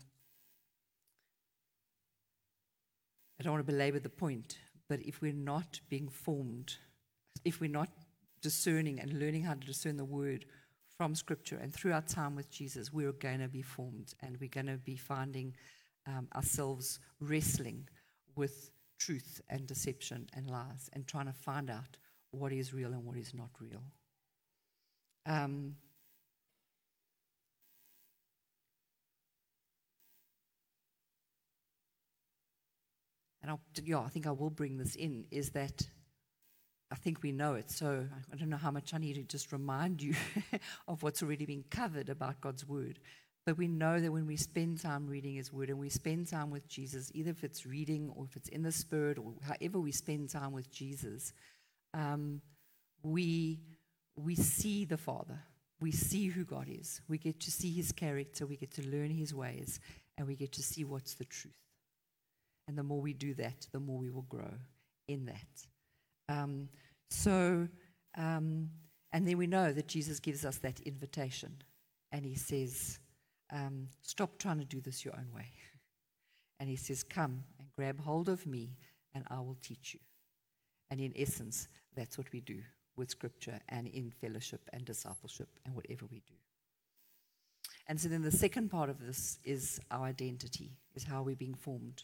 I 3.40 3.44
don't 3.44 3.54
want 3.54 3.66
to 3.66 3.72
belabor 3.72 4.00
the 4.00 4.10
point, 4.10 4.58
but 4.90 5.02
if 5.02 5.22
we're 5.22 5.34
not 5.34 5.80
being 5.90 6.08
formed, 6.08 6.76
if 7.44 7.60
we're 7.60 7.70
not 7.70 7.90
discerning 8.42 9.00
and 9.00 9.20
learning 9.20 9.44
how 9.44 9.54
to 9.54 9.60
discern 9.60 9.98
the 9.98 10.06
word, 10.06 10.46
from 10.98 11.16
Scripture 11.16 11.58
and 11.58 11.74
through 11.74 11.94
our 11.94 12.02
time 12.02 12.36
with 12.36 12.50
Jesus, 12.50 12.94
we're 12.94 13.12
going 13.14 13.40
to 13.40 13.48
be 13.48 13.62
formed 13.62 14.14
and 14.22 14.38
we're 14.40 14.50
going 14.50 14.68
to 14.68 14.78
be 14.78 14.96
finding 14.96 15.56
um, 16.08 16.28
ourselves 16.36 17.00
wrestling 17.20 17.88
with 18.36 18.72
truth 19.00 19.42
and 19.50 19.68
deception 19.68 20.28
and 20.36 20.50
lies 20.50 20.90
and 20.94 21.08
trying 21.08 21.26
to 21.26 21.34
find 21.34 21.70
out 21.70 21.98
what 22.32 22.52
is 22.52 22.74
real 22.74 22.94
and 22.94 23.04
what 23.04 23.18
is 23.18 23.34
not 23.34 23.50
real. 23.60 23.84
Um, 25.26 25.76
and 33.42 33.52
I'll, 33.52 33.62
yeah, 33.84 34.00
I 34.00 34.10
think 34.10 34.28
I 34.28 34.32
will 34.32 34.50
bring 34.50 34.78
this 34.78 34.96
in 34.96 35.26
is 35.32 35.52
that 35.52 35.88
I 36.94 36.96
think 36.96 37.24
we 37.24 37.32
know 37.32 37.56
it. 37.56 37.72
So 37.72 38.06
I 38.32 38.36
don't 38.36 38.52
know 38.52 38.58
how 38.58 38.70
much 38.70 38.94
I 38.94 39.00
need 39.00 39.16
to 39.16 39.24
just 39.24 39.52
remind 39.52 40.00
you 40.00 40.14
of 40.88 41.02
what's 41.02 41.24
already 41.24 41.48
been 41.48 41.64
covered 41.72 42.08
about 42.08 42.40
God's 42.40 42.68
word. 42.70 43.00
But 43.48 43.58
we 43.58 43.68
know 43.68 44.00
that 44.00 44.12
when 44.12 44.28
we 44.28 44.38
spend 44.38 44.80
time 44.80 45.08
reading 45.08 45.36
His 45.36 45.52
Word 45.52 45.70
and 45.70 45.80
we 45.80 45.90
spend 45.90 46.28
time 46.28 46.52
with 46.52 46.68
Jesus, 46.68 47.12
either 47.16 47.32
if 47.32 47.44
it's 47.44 47.66
reading 47.66 48.12
or 48.16 48.26
if 48.26 48.36
it's 48.38 48.48
in 48.50 48.62
the 48.62 48.72
Spirit 48.72 49.18
or 49.18 49.34
however 49.42 49.80
we 49.80 49.92
spend 49.92 50.30
time 50.30 50.54
with 50.54 50.72
Jesus, 50.72 51.34
um, 51.96 52.42
we, 53.02 53.60
we 54.16 54.36
see 54.36 54.86
the 54.86 54.96
Father. 54.96 55.40
We 55.82 55.92
see 55.92 56.28
who 56.28 56.46
God 56.46 56.68
is. 56.70 57.02
We 57.10 57.18
get 57.18 57.40
to 57.42 57.52
see 57.52 57.74
His 57.74 57.92
character. 57.92 58.46
We 58.46 58.56
get 58.56 58.72
to 58.76 58.88
learn 58.88 59.10
His 59.10 59.34
ways. 59.34 59.80
And 60.18 60.28
we 60.28 60.36
get 60.36 60.54
to 60.54 60.64
see 60.64 60.86
what's 60.86 61.16
the 61.16 61.26
truth. 61.26 61.58
And 62.68 62.78
the 62.78 62.84
more 62.84 63.02
we 63.02 63.14
do 63.14 63.34
that, 63.34 63.68
the 63.74 63.80
more 63.80 63.98
we 63.98 64.12
will 64.12 64.22
grow 64.30 64.54
in 65.10 65.26
that. 65.26 65.66
Um, 66.30 66.70
so, 67.10 67.68
um, 68.18 68.70
and 69.12 69.28
then 69.28 69.38
we 69.38 69.48
know 69.48 69.72
that 69.74 69.88
Jesus 69.88 70.20
gives 70.20 70.46
us 70.46 70.58
that 70.58 70.80
invitation. 70.82 71.56
And 72.12 72.26
He 72.26 72.36
says, 72.36 73.00
um, 73.54 73.88
stop 74.02 74.38
trying 74.40 74.60
to 74.60 74.66
do 74.66 74.82
this 74.82 75.06
your 75.06 75.16
own 75.16 75.32
way. 75.34 75.48
And 76.60 76.70
he 76.70 76.76
says, 76.78 77.04
Come 77.04 77.44
and 77.60 77.68
grab 77.76 78.00
hold 78.00 78.30
of 78.30 78.46
me, 78.46 78.78
and 79.14 79.26
I 79.30 79.40
will 79.40 79.58
teach 79.62 79.94
you. 79.94 80.00
And 80.90 81.02
in 81.02 81.12
essence, 81.18 81.68
that's 81.94 82.18
what 82.18 82.32
we 82.32 82.40
do 82.40 82.60
with 82.96 83.10
scripture 83.10 83.60
and 83.68 83.88
in 83.88 84.12
fellowship 84.12 84.70
and 84.72 84.86
discipleship 84.86 85.50
and 85.66 85.76
whatever 85.76 86.06
we 86.10 86.22
do. 86.26 86.36
And 87.88 88.00
so 88.00 88.08
then 88.08 88.22
the 88.22 88.32
second 88.32 88.70
part 88.70 88.90
of 88.90 89.06
this 89.06 89.40
is 89.44 89.82
our 89.92 90.06
identity, 90.06 90.78
is 90.96 91.04
how 91.04 91.24
we're 91.24 91.36
being 91.36 91.56
formed 91.56 92.04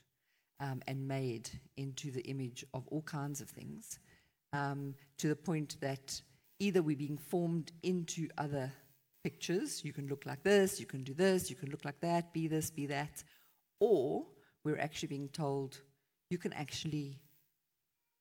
um, 0.60 0.82
and 0.88 1.08
made 1.08 1.50
into 1.78 2.12
the 2.12 2.24
image 2.24 2.66
of 2.74 2.86
all 2.88 3.04
kinds 3.04 3.40
of 3.40 3.50
things, 3.50 4.00
um, 4.54 4.96
to 5.18 5.28
the 5.28 5.36
point 5.36 5.78
that 5.82 6.22
either 6.60 6.82
we're 6.82 6.98
being 6.98 7.18
formed 7.18 7.72
into 7.84 8.28
other 8.38 8.72
pictures. 9.24 9.84
You 9.84 9.94
can 9.94 10.08
look 10.08 10.26
like 10.26 10.44
this, 10.44 10.80
you 10.80 10.86
can 10.86 11.04
do 11.04 11.14
this, 11.14 11.50
you 11.50 11.56
can 11.56 11.70
look 11.70 11.86
like 11.86 12.00
that, 12.02 12.34
be 12.34 12.48
this, 12.48 12.70
be 12.70 12.86
that. 12.88 13.24
Or 13.80 14.26
we're 14.64 14.80
actually 14.80 15.08
being 15.08 15.30
told 15.30 15.82
you 16.30 16.38
can 16.38 16.54
actually 16.54 17.20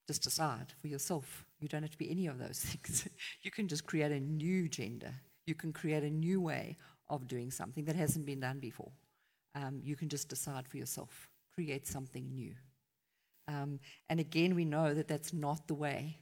just 0.06 0.22
decide 0.22 0.72
for 0.80 0.88
yourself. 0.88 1.44
You 1.60 1.68
don't 1.68 1.82
have 1.82 1.90
to 1.90 1.98
be 1.98 2.10
any 2.10 2.26
of 2.26 2.38
those 2.38 2.58
things. 2.64 3.08
you 3.42 3.50
can 3.50 3.68
just 3.68 3.84
create 3.84 4.12
a 4.12 4.20
new 4.20 4.68
gender. 4.68 5.14
You 5.46 5.54
can 5.54 5.72
create 5.72 6.02
a 6.02 6.10
new 6.10 6.40
way 6.40 6.76
of 7.08 7.26
doing 7.26 7.50
something 7.50 7.84
that 7.86 7.96
hasn't 7.96 8.26
been 8.26 8.40
done 8.40 8.58
before. 8.58 8.92
Um, 9.54 9.80
you 9.82 9.96
can 9.96 10.08
just 10.08 10.28
decide 10.28 10.68
for 10.68 10.76
yourself, 10.76 11.28
create 11.54 11.86
something 11.86 12.34
new. 12.34 12.54
Um, 13.48 13.80
and 14.08 14.20
again, 14.20 14.54
we 14.54 14.64
know 14.64 14.94
that 14.94 15.08
that's 15.08 15.32
not 15.32 15.66
the 15.66 15.74
way 15.74 16.18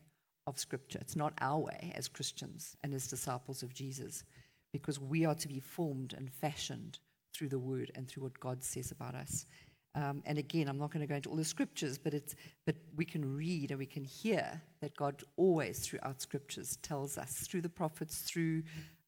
of 0.47 0.59
Scripture. 0.59 0.99
It's 1.01 1.17
not 1.17 1.35
our 1.41 1.59
way 1.59 1.93
as 1.95 2.09
Christians 2.09 2.77
and 2.83 2.95
as 2.95 3.09
disciples 3.09 3.63
of 3.63 3.75
Jesus 3.75 4.25
because 4.73 5.01
we 5.01 5.25
are 5.25 5.35
to 5.35 5.49
be 5.49 5.61
formed 5.61 6.15
and 6.17 6.31
fashioned 6.31 6.99
through 7.35 7.49
the 7.49 7.59
word 7.59 7.91
and 7.95 8.09
through 8.09 8.23
what 8.23 8.41
God 8.41 8.63
says 8.63 8.91
about 8.91 9.15
us. 9.15 9.47
Um, 9.95 10.23
and 10.27 10.39
again, 10.39 10.69
I'm 10.69 10.79
not 10.79 10.93
going 10.93 11.01
to 11.01 11.07
go 11.07 11.15
into 11.15 11.31
all 11.31 11.37
the 11.37 11.45
scriptures, 11.45 11.97
but 11.97 12.13
it's 12.13 12.35
but 12.67 12.77
we 12.97 13.05
can 13.05 13.37
read 13.37 13.71
and 13.71 13.79
we 13.79 13.87
can 13.87 14.05
hear 14.05 14.61
that 14.83 14.95
God 14.95 15.23
always 15.37 15.79
throughout 15.79 16.21
scriptures 16.21 16.77
tells 16.83 17.17
us 17.17 17.47
through 17.49 17.63
the 17.63 17.71
prophets, 17.71 18.21
through 18.21 18.63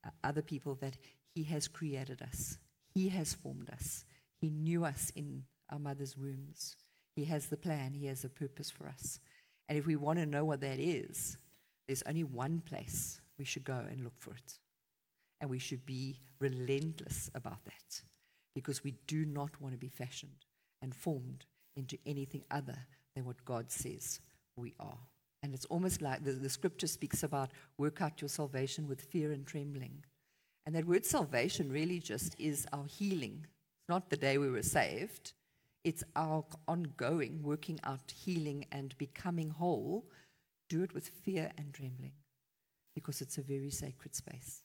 uh, 0.07 0.11
other 0.25 0.41
people 0.41 0.77
that 0.77 0.97
He 1.35 1.43
has 1.45 1.69
created 1.69 2.23
us, 2.23 2.57
He 2.95 3.11
has 3.11 3.35
formed 3.35 3.69
us, 3.71 4.05
He 4.41 4.49
knew 4.49 4.85
us 4.85 5.13
in 5.15 5.43
our 5.71 5.79
mother's 5.79 6.17
wombs. 6.17 6.77
He 7.19 7.25
has 7.25 7.49
the 7.49 7.57
plan, 7.57 7.95
He 7.95 8.07
has 8.07 8.25
a 8.25 8.29
purpose 8.29 8.71
for 8.71 8.87
us. 8.87 9.19
And 9.69 9.77
if 9.77 9.89
we 9.89 9.97
want 9.97 10.21
to 10.21 10.25
know 10.25 10.45
what 10.45 10.61
that 10.61 10.79
is, 10.79 11.37
there's 11.89 12.05
only 12.07 12.23
one 12.23 12.61
place 12.61 13.21
we 13.41 13.45
should 13.45 13.65
go 13.65 13.85
and 13.91 14.05
look 14.05 14.13
for 14.21 14.35
it. 14.35 14.61
And 15.41 15.51
we 15.51 15.59
should 15.59 15.85
be 15.85 16.21
relentless 16.39 17.29
about 17.35 17.65
that 17.65 18.03
because 18.55 18.85
we 18.85 18.95
do 19.09 19.25
not 19.25 19.61
want 19.61 19.75
to 19.75 19.79
be 19.81 19.89
fashioned 19.89 20.47
and 20.81 20.95
formed 20.95 21.45
into 21.77 21.99
anything 22.07 22.45
other 22.53 22.87
than 23.17 23.25
what 23.25 23.45
God 23.45 23.73
says 23.73 24.21
we 24.55 24.77
are. 24.79 24.99
And 25.43 25.53
it's 25.55 25.67
almost 25.67 26.01
like 26.01 26.23
the, 26.23 26.31
the 26.31 26.49
scripture 26.49 26.87
speaks 26.87 27.25
about 27.25 27.51
work 27.79 28.01
out 28.01 28.21
your 28.21 28.29
salvation 28.29 28.87
with 28.87 29.01
fear 29.01 29.33
and 29.33 29.45
trembling. 29.45 30.05
And 30.67 30.75
that 30.77 30.87
word 30.87 31.05
salvation 31.05 31.73
really 31.73 31.99
just 31.99 32.37
is 32.39 32.65
our 32.73 32.87
healing. 32.87 33.41
It's 33.43 33.89
not 33.89 34.09
the 34.09 34.17
day 34.17 34.39
we 34.39 34.51
were 34.51 34.63
saved, 34.63 35.33
it's 35.85 36.05
our 36.17 36.45
ongoing 36.67 37.43
working 37.43 37.79
out 37.85 38.11
healing 38.11 38.67
and 38.73 38.97
becoming 38.99 39.51
whole. 39.51 40.07
Do 40.69 40.83
it 40.83 40.93
with 40.95 41.09
fear 41.09 41.51
and 41.57 41.73
trembling 41.73 42.13
because 42.95 43.21
it's 43.21 43.39
a 43.39 43.43
very 43.43 43.71
sacred 43.71 44.15
space 44.15 44.63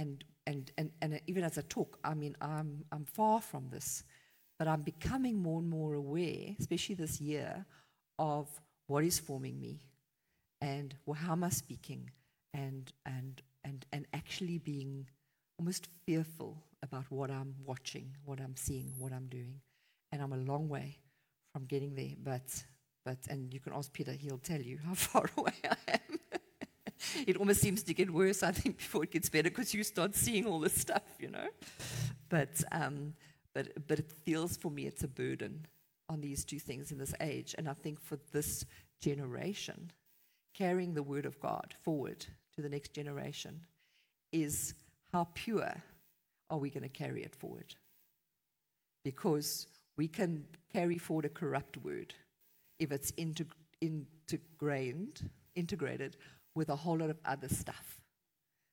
and, 0.00 0.24
and, 0.46 0.72
and, 0.78 0.90
and 1.02 1.20
even 1.26 1.44
as 1.44 1.58
I 1.58 1.62
talk, 1.68 1.98
I 2.02 2.14
mean, 2.14 2.36
I'm, 2.40 2.84
I'm 2.90 3.04
far 3.04 3.40
from 3.40 3.68
this, 3.70 4.04
but 4.58 4.68
I'm 4.68 4.82
becoming 4.82 5.42
more 5.42 5.60
and 5.60 5.68
more 5.68 5.94
aware, 5.94 6.54
especially 6.58 6.94
this 6.94 7.20
year, 7.20 7.66
of 8.18 8.48
what 8.86 9.04
is 9.04 9.18
forming 9.18 9.60
me 9.60 9.80
and 10.60 10.94
how 11.14 11.32
am 11.32 11.44
I 11.44 11.50
speaking 11.50 12.10
and, 12.54 12.90
and, 13.04 13.42
and, 13.64 13.84
and 13.92 14.06
actually 14.14 14.58
being 14.58 15.06
almost 15.58 15.88
fearful 16.06 16.62
about 16.82 17.04
what 17.10 17.30
I'm 17.30 17.54
watching, 17.64 18.16
what 18.24 18.40
I'm 18.40 18.56
seeing, 18.56 18.92
what 18.98 19.12
I'm 19.12 19.26
doing. 19.26 19.60
And 20.12 20.22
I'm 20.22 20.32
a 20.32 20.38
long 20.38 20.68
way 20.68 20.98
from 21.52 21.64
getting 21.66 21.94
there, 21.94 22.14
but, 22.22 22.64
but 23.04 23.18
and 23.28 23.52
you 23.52 23.60
can 23.60 23.72
ask 23.72 23.92
Peter, 23.92 24.12
he'll 24.12 24.38
tell 24.38 24.60
you 24.60 24.78
how 24.84 24.94
far 24.94 25.30
away 25.36 25.54
I 25.64 25.76
am 25.88 26.18
it 27.26 27.36
almost 27.36 27.60
seems 27.60 27.82
to 27.84 27.94
get 27.94 28.10
worse, 28.10 28.42
I 28.42 28.52
think, 28.52 28.78
before 28.78 29.04
it 29.04 29.10
gets 29.10 29.28
better 29.28 29.50
because 29.50 29.74
you 29.74 29.82
start 29.84 30.14
seeing 30.14 30.46
all 30.46 30.60
this 30.60 30.74
stuff, 30.74 31.02
you 31.18 31.30
know. 31.30 31.48
But, 32.28 32.62
um, 32.72 33.14
but, 33.54 33.86
but 33.88 33.98
it 33.98 34.12
feels 34.24 34.56
for 34.56 34.70
me 34.70 34.86
it's 34.86 35.02
a 35.02 35.08
burden 35.08 35.66
on 36.08 36.20
these 36.20 36.44
two 36.44 36.58
things 36.58 36.92
in 36.92 36.98
this 36.98 37.14
age. 37.20 37.54
And 37.58 37.68
I 37.68 37.74
think 37.74 38.00
for 38.00 38.18
this 38.32 38.64
generation, 39.00 39.90
carrying 40.54 40.94
the 40.94 41.02
word 41.02 41.26
of 41.26 41.40
God 41.40 41.74
forward 41.82 42.26
to 42.54 42.62
the 42.62 42.68
next 42.68 42.92
generation 42.92 43.60
is 44.32 44.74
how 45.12 45.28
pure 45.34 45.72
are 46.50 46.58
we 46.58 46.70
going 46.70 46.82
to 46.82 46.88
carry 46.88 47.22
it 47.22 47.34
forward? 47.34 47.74
Because 49.04 49.66
we 50.00 50.08
can 50.08 50.46
carry 50.72 50.96
forward 50.96 51.26
a 51.26 51.28
corrupt 51.28 51.76
word 51.76 52.14
if 52.78 52.90
it's 52.90 53.12
integ- 53.12 53.52
integrated, 53.82 55.28
integrated 55.54 56.16
with 56.54 56.70
a 56.70 56.76
whole 56.76 56.96
lot 56.96 57.10
of 57.10 57.18
other 57.26 57.48
stuff. 57.48 58.00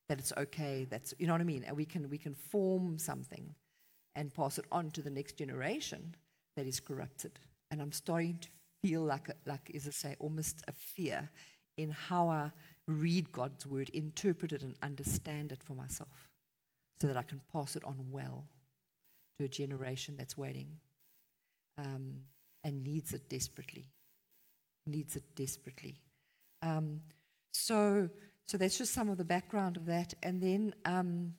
That 0.08 0.20
it's 0.20 0.32
okay, 0.38 0.88
that's, 0.90 1.14
you 1.20 1.28
know 1.28 1.34
what 1.34 1.42
I 1.42 1.44
mean? 1.44 1.66
And 1.68 1.76
we 1.76 1.84
can, 1.84 2.10
we 2.10 2.18
can 2.18 2.34
form 2.34 2.98
something 2.98 3.54
and 4.16 4.34
pass 4.34 4.58
it 4.58 4.64
on 4.72 4.90
to 4.92 5.02
the 5.02 5.10
next 5.10 5.34
generation 5.34 6.16
that 6.56 6.66
is 6.66 6.80
corrupted. 6.80 7.34
And 7.72 7.82
I'm 7.82 7.92
starting 7.92 8.38
to 8.40 8.48
feel 8.82 9.02
like, 9.02 9.30
like 9.46 9.70
is 9.74 9.86
it 9.86 9.96
say, 9.96 10.16
almost 10.20 10.62
a 10.70 10.72
fear 10.72 11.30
in 11.76 11.90
how 11.92 12.30
I 12.30 12.52
read 12.88 13.34
God's 13.34 13.66
word, 13.68 13.90
interpret 13.90 14.54
it, 14.54 14.64
and 14.64 14.76
understand 14.82 15.52
it 15.52 15.62
for 15.62 15.74
myself 15.74 16.30
so 17.02 17.08
that 17.08 17.18
I 17.18 17.24
can 17.24 17.42
pass 17.52 17.76
it 17.76 17.84
on 17.84 17.98
well 18.12 18.46
to 19.38 19.44
a 19.44 19.50
generation 19.50 20.16
that's 20.18 20.38
waiting 20.38 20.70
um, 21.78 22.22
and 22.64 22.84
needs 22.84 23.14
it 23.14 23.30
desperately. 23.30 23.90
Needs 24.86 25.16
it 25.16 25.36
desperately. 25.36 26.02
Um, 26.62 27.02
so, 27.52 28.10
so 28.48 28.58
that's 28.58 28.78
just 28.78 28.94
some 28.94 29.10
of 29.10 29.18
the 29.18 29.26
background 29.26 29.78
of 29.78 29.86
that. 29.86 30.14
And 30.24 30.42
then 30.42 30.74
um, 30.86 31.34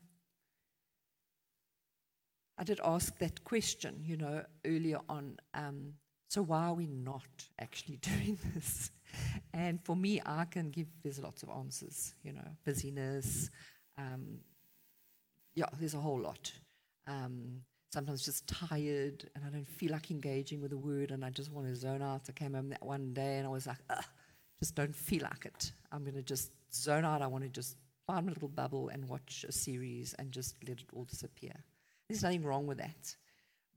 I 2.59 2.65
did 2.65 2.81
ask 2.85 3.17
that 3.19 3.45
question, 3.45 4.03
you 4.05 4.17
know, 4.17 4.43
earlier 4.67 4.99
on. 5.09 5.39
Um, 5.55 5.95
so 6.29 6.43
why 6.43 6.65
are 6.67 6.75
we 6.75 6.87
not 6.87 7.29
actually 7.59 7.97
doing 8.03 8.39
this? 8.55 8.91
And 9.55 9.83
for 9.85 9.97
me, 9.97 10.21
I 10.27 10.45
can 10.45 10.71
give, 10.71 10.89
there's 11.03 11.19
lots 11.19 11.43
of 11.43 11.49
answers, 11.51 12.15
you 12.23 12.33
know, 12.33 12.47
busyness. 12.65 13.51
Um, 13.97 14.41
yeah, 15.55 15.67
there's 15.79 15.95
a 15.95 16.01
whole 16.01 16.21
lot. 16.21 16.53
Um, 17.07 17.63
sometimes 17.91 18.25
just 18.25 18.47
tired 18.47 19.29
and 19.35 19.45
I 19.45 19.49
don't 19.49 19.69
feel 19.69 19.93
like 19.93 20.11
engaging 20.11 20.61
with 20.61 20.71
the 20.71 20.77
word 20.77 21.11
and 21.11 21.25
I 21.25 21.31
just 21.31 21.51
want 21.51 21.67
to 21.69 21.75
zone 21.75 22.03
out. 22.03 22.23
I 22.29 22.33
came 22.33 22.55
home 22.55 22.69
that 22.71 22.85
one 22.85 23.13
day 23.15 23.39
and 23.39 23.47
I 23.47 23.51
was 23.51 23.67
like, 23.67 23.79
just 24.61 24.75
don't 24.75 24.95
feel 24.95 25.23
like 25.23 25.47
it. 25.47 25.73
I'm 25.91 26.03
going 26.03 26.17
to 26.17 26.23
just 26.23 26.51
zone 26.73 27.05
out. 27.05 27.23
I 27.23 27.27
want 27.27 27.45
to 27.45 27.51
just 27.51 27.77
find 28.07 28.27
my 28.27 28.33
little 28.33 28.49
bubble 28.49 28.89
and 28.89 29.09
watch 29.09 29.45
a 29.49 29.53
series 29.53 30.15
and 30.19 30.33
just 30.33 30.57
let 30.67 30.81
it 30.81 30.87
all 30.93 31.05
disappear. 31.05 31.53
There's 32.09 32.23
nothing 32.23 32.43
wrong 32.43 32.67
with 32.67 32.79
that. 32.79 33.17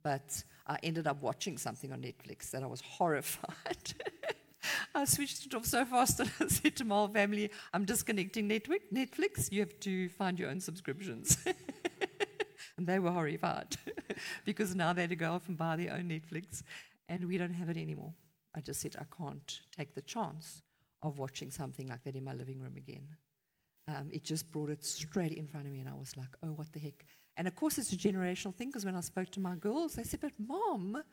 But 0.03 0.43
I 0.67 0.77
ended 0.83 1.07
up 1.07 1.21
watching 1.21 1.57
something 1.57 1.91
on 1.93 2.01
Netflix 2.01 2.51
that 2.51 2.63
I 2.63 2.65
was 2.65 2.81
horrified. 2.85 3.93
I 4.93 5.05
switched 5.05 5.45
it 5.45 5.55
off 5.55 5.65
so 5.65 5.85
fast 5.85 6.17
that 6.17 6.29
I 6.39 6.47
said 6.47 6.75
to 6.77 6.85
my 6.85 6.95
whole 6.95 7.07
family, 7.07 7.49
I'm 7.73 7.85
disconnecting 7.85 8.49
Netflix. 8.49 9.51
You 9.51 9.61
have 9.61 9.79
to 9.81 10.09
find 10.09 10.37
your 10.39 10.49
own 10.49 10.59
subscriptions. 10.59 11.37
and 12.81 12.87
they 12.87 12.97
were 12.97 13.11
horrified 13.11 13.77
because 14.45 14.73
now 14.73 14.91
they 14.91 15.01
had 15.01 15.11
to 15.11 15.15
go 15.15 15.33
off 15.33 15.47
and 15.47 15.55
buy 15.57 15.75
their 15.75 15.93
own 15.93 16.09
Netflix, 16.09 16.63
and 17.07 17.27
we 17.27 17.37
don't 17.37 17.53
have 17.53 17.69
it 17.69 17.77
anymore. 17.77 18.13
I 18.55 18.61
just 18.61 18.81
said, 18.81 18.95
I 18.99 19.05
can't 19.15 19.59
take 19.77 19.93
the 19.93 20.01
chance 20.01 20.63
of 21.03 21.19
watching 21.19 21.51
something 21.51 21.87
like 21.87 22.03
that 22.05 22.15
in 22.15 22.23
my 22.23 22.33
living 22.33 22.59
room 22.59 22.75
again. 22.75 23.07
Um, 23.87 24.09
it 24.11 24.23
just 24.23 24.51
brought 24.51 24.71
it 24.71 24.83
straight 24.83 25.33
in 25.33 25.45
front 25.45 25.67
of 25.67 25.71
me, 25.71 25.79
and 25.79 25.89
I 25.89 25.93
was 25.93 26.17
like, 26.17 26.35
oh, 26.41 26.53
what 26.53 26.73
the 26.73 26.79
heck? 26.79 27.05
And 27.37 27.47
of 27.47 27.55
course, 27.55 27.77
it's 27.77 27.93
a 27.93 27.97
generational 27.97 28.55
thing 28.55 28.69
because 28.69 28.85
when 28.85 28.95
I 28.95 29.01
spoke 29.01 29.29
to 29.31 29.39
my 29.39 29.53
girls, 29.55 29.93
they 29.93 30.03
said, 30.03 30.21
but 30.21 30.33
mom, 30.39 31.03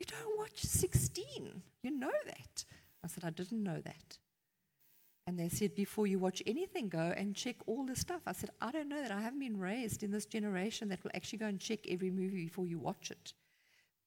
you 0.00 0.06
don't 0.06 0.38
watch 0.38 0.58
16. 0.58 1.62
You 1.84 1.90
know 1.92 2.10
that. 2.26 2.64
I 3.04 3.06
said, 3.06 3.22
I 3.24 3.30
didn't 3.30 3.62
know 3.62 3.80
that. 3.80 4.18
And 5.32 5.40
they 5.40 5.48
said, 5.48 5.74
before 5.74 6.06
you 6.06 6.18
watch 6.18 6.42
anything, 6.46 6.90
go 6.90 7.14
and 7.16 7.34
check 7.34 7.56
all 7.66 7.86
the 7.86 7.96
stuff. 7.96 8.20
I 8.26 8.32
said, 8.32 8.50
I 8.60 8.70
don't 8.70 8.90
know 8.90 9.00
that. 9.00 9.10
I 9.10 9.22
haven't 9.22 9.40
been 9.40 9.58
raised 9.58 10.02
in 10.02 10.10
this 10.10 10.26
generation 10.26 10.90
that 10.90 11.02
will 11.02 11.10
actually 11.14 11.38
go 11.38 11.46
and 11.46 11.58
check 11.58 11.88
every 11.88 12.10
movie 12.10 12.44
before 12.44 12.66
you 12.66 12.78
watch 12.78 13.10
it. 13.10 13.32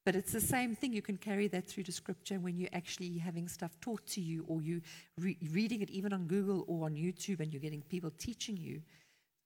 But 0.05 0.15
it's 0.15 0.31
the 0.31 0.39
same 0.39 0.75
thing. 0.75 0.93
You 0.93 1.01
can 1.01 1.17
carry 1.17 1.47
that 1.47 1.65
through 1.67 1.85
to 1.85 1.91
scripture 1.91 2.39
when 2.39 2.59
you're 2.59 2.69
actually 2.73 3.17
having 3.17 3.47
stuff 3.47 3.75
taught 3.81 4.05
to 4.09 4.21
you, 4.21 4.45
or 4.47 4.61
you 4.61 4.81
re- 5.19 5.39
reading 5.49 5.81
it 5.81 5.89
even 5.89 6.13
on 6.13 6.27
Google 6.27 6.63
or 6.67 6.85
on 6.85 6.93
YouTube, 6.93 7.39
and 7.39 7.51
you're 7.51 7.59
getting 7.59 7.81
people 7.81 8.11
teaching 8.19 8.55
you. 8.55 8.83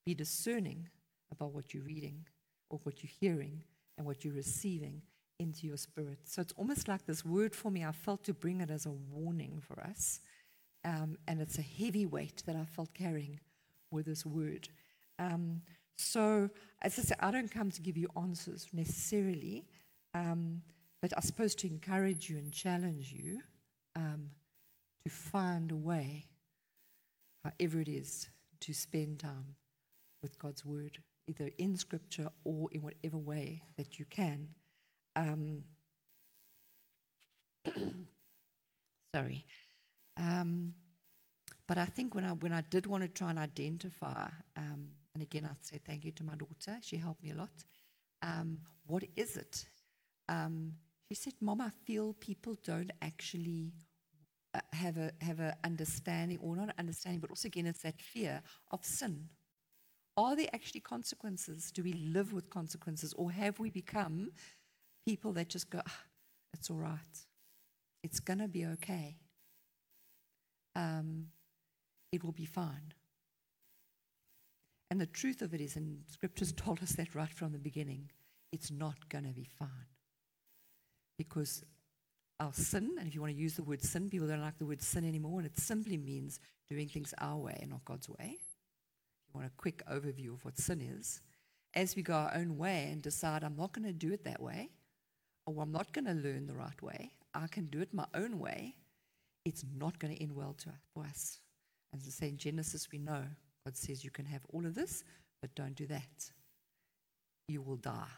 Be 0.05 0.13
discerning 0.13 0.89
about 1.31 1.53
what 1.53 1.74
you're 1.74 1.83
reading, 1.83 2.25
or 2.69 2.81
what 2.83 3.01
you're 3.01 3.13
hearing, 3.21 3.62
and 3.98 4.05
what 4.05 4.25
you're 4.25 4.33
receiving 4.33 5.01
into 5.39 5.65
your 5.65 5.77
spirit. 5.77 6.19
So 6.25 6.41
it's 6.41 6.53
almost 6.57 6.89
like 6.89 7.05
this 7.05 7.24
word 7.24 7.55
for 7.55 7.71
me. 7.71 7.86
I 7.86 7.93
felt 7.93 8.25
to 8.25 8.33
bring 8.33 8.59
it 8.59 8.69
as 8.69 8.86
a 8.86 8.91
warning 8.91 9.62
for 9.65 9.79
us, 9.79 10.19
um, 10.83 11.17
and 11.27 11.41
it's 11.41 11.57
a 11.57 11.63
heavy 11.63 12.05
weight 12.05 12.43
that 12.45 12.55
I 12.55 12.65
felt 12.65 12.93
carrying 12.93 13.39
with 13.91 14.05
this 14.05 14.25
word. 14.25 14.69
Um, 15.17 15.62
so, 15.98 16.50
as 16.81 16.98
I 16.98 17.01
say, 17.01 17.15
I 17.19 17.31
don't 17.31 17.51
come 17.51 17.71
to 17.71 17.81
give 17.81 17.98
you 17.98 18.07
answers 18.15 18.67
necessarily. 18.71 19.65
Um, 20.13 20.62
but 21.01 21.13
I 21.15 21.21
suppose 21.21 21.55
to 21.55 21.67
encourage 21.67 22.29
you 22.29 22.38
and 22.38 22.51
challenge 22.51 23.13
you 23.13 23.41
um, 23.95 24.29
to 25.05 25.09
find 25.09 25.71
a 25.71 25.75
way, 25.75 26.25
however 27.43 27.79
it 27.79 27.88
is, 27.88 28.29
to 28.62 28.74
spend 28.74 29.19
time 29.19 29.55
with 30.21 30.38
God's 30.38 30.65
Word, 30.65 30.98
either 31.27 31.50
in 31.57 31.77
Scripture 31.77 32.29
or 32.43 32.67
in 32.71 32.81
whatever 32.81 33.17
way 33.17 33.63
that 33.77 33.98
you 33.98 34.05
can. 34.09 34.50
Um, 35.15 35.63
sorry. 39.15 39.45
Um, 40.19 40.75
but 41.67 41.77
I 41.79 41.85
think 41.85 42.15
when 42.15 42.25
I, 42.25 42.31
when 42.33 42.53
I 42.53 42.61
did 42.61 42.88
want 42.88 43.03
to 43.03 43.09
try 43.09 43.31
and 43.31 43.39
identify, 43.39 44.29
um, 44.57 44.89
and 45.15 45.23
again, 45.23 45.47
I'd 45.49 45.65
say 45.65 45.79
thank 45.85 46.05
you 46.05 46.11
to 46.13 46.23
my 46.25 46.35
daughter, 46.35 46.77
she 46.81 46.97
helped 46.97 47.23
me 47.23 47.31
a 47.31 47.35
lot. 47.35 47.51
Um, 48.23 48.59
what 48.88 49.03
is 49.15 49.38
it 49.38 49.65
um, 50.29 50.73
she 51.09 51.15
said, 51.15 51.33
Mom, 51.41 51.61
I 51.61 51.71
feel 51.85 52.13
people 52.13 52.55
don't 52.63 52.91
actually 53.01 53.73
uh, 54.53 54.61
have 54.73 54.97
a 54.97 55.11
have 55.21 55.39
a 55.39 55.57
understanding, 55.63 56.39
or 56.41 56.55
not 56.55 56.73
understanding, 56.79 57.19
but 57.19 57.31
also 57.31 57.47
again, 57.47 57.65
it's 57.67 57.81
that 57.83 58.01
fear 58.01 58.41
of 58.71 58.85
sin. 58.85 59.29
Are 60.17 60.35
there 60.35 60.49
actually 60.53 60.81
consequences? 60.81 61.71
Do 61.71 61.83
we 61.83 61.93
live 61.93 62.33
with 62.33 62.49
consequences, 62.49 63.13
or 63.13 63.31
have 63.31 63.59
we 63.59 63.71
become 63.71 64.31
people 65.07 65.33
that 65.33 65.49
just 65.49 65.69
go, 65.69 65.81
ah, 65.88 66.03
"It's 66.53 66.69
all 66.69 66.77
right, 66.77 67.27
it's 68.03 68.19
gonna 68.19 68.47
be 68.47 68.65
okay, 68.67 69.17
um, 70.75 71.27
it 72.11 72.23
will 72.23 72.31
be 72.31 72.45
fine." 72.45 72.93
And 74.91 74.99
the 74.99 75.05
truth 75.05 75.41
of 75.41 75.53
it 75.53 75.61
is, 75.61 75.75
and 75.75 76.03
Scriptures 76.07 76.51
told 76.57 76.81
us 76.81 76.93
that 76.93 77.15
right 77.15 77.33
from 77.33 77.51
the 77.51 77.59
beginning, 77.59 78.09
it's 78.51 78.71
not 78.71 79.09
going 79.09 79.25
to 79.25 79.33
be 79.33 79.47
fine 79.57 79.88
because 81.17 81.63
our 82.39 82.53
sin, 82.53 82.95
and 82.97 83.07
if 83.07 83.13
you 83.13 83.21
want 83.21 83.33
to 83.33 83.39
use 83.39 83.55
the 83.55 83.63
word 83.63 83.83
sin, 83.83 84.09
people 84.09 84.27
don't 84.27 84.41
like 84.41 84.57
the 84.57 84.65
word 84.65 84.81
sin 84.81 85.05
anymore, 85.05 85.39
and 85.39 85.45
it 85.45 85.59
simply 85.59 85.97
means 85.97 86.39
doing 86.69 86.88
things 86.88 87.13
our 87.19 87.38
way 87.38 87.57
and 87.61 87.71
not 87.71 87.83
God's 87.83 88.09
way. 88.09 88.38
If 88.38 89.27
you 89.27 89.39
want 89.39 89.47
a 89.47 89.51
quick 89.57 89.83
overview 89.91 90.33
of 90.33 90.45
what 90.45 90.57
sin 90.57 90.81
is, 90.81 91.21
as 91.73 91.95
we 91.95 92.01
go 92.01 92.13
our 92.13 92.33
own 92.33 92.57
way 92.57 92.88
and 92.91 93.01
decide, 93.01 93.44
I'm 93.44 93.57
not 93.57 93.74
going 93.74 93.85
to 93.85 93.94
do 93.94 94.13
it 94.13 94.24
that 94.24 94.41
way, 94.41 94.70
or 95.46 95.61
I'm 95.61 95.74
not 95.74 95.91
going 95.91 96.05
to 96.05 96.13
learn 96.13 96.48
the 96.48 96.55
right 96.55 96.81
way, 96.81 97.11
I 97.33 97.48
can 97.48 97.65
do 97.65 97.81
it 97.81 97.94
my 97.94 98.05
own 98.13 98.39
way, 98.39 98.75
it's 99.45 99.63
not 99.77 99.99
going 99.99 100.15
to 100.15 100.21
end 100.21 100.35
well 100.35 100.55
to, 100.59 100.69
for 100.93 101.03
us. 101.03 101.39
As 101.93 102.01
I 102.05 102.11
say 102.11 102.29
in 102.29 102.37
Genesis, 102.37 102.87
we 102.91 102.99
know 102.99 103.23
God 103.65 103.75
says 103.75 104.03
you 104.03 104.11
can 104.11 104.25
have 104.25 104.41
all 104.53 104.65
of 104.65 104.75
this, 104.75 105.03
but 105.41 105.53
don't 105.55 105.75
do 105.75 105.87
that. 105.87 106.31
You 107.47 107.61
will 107.61 107.77
die. 107.77 108.15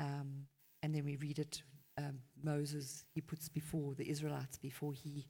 Um, 0.00 0.46
and 0.82 0.94
then 0.94 1.04
we 1.04 1.16
read 1.16 1.38
it 1.38 1.62
um, 1.98 2.18
Moses, 2.42 3.04
he 3.14 3.20
puts 3.20 3.48
before 3.48 3.94
the 3.94 4.08
Israelites, 4.08 4.58
before 4.58 4.92
he 4.92 5.26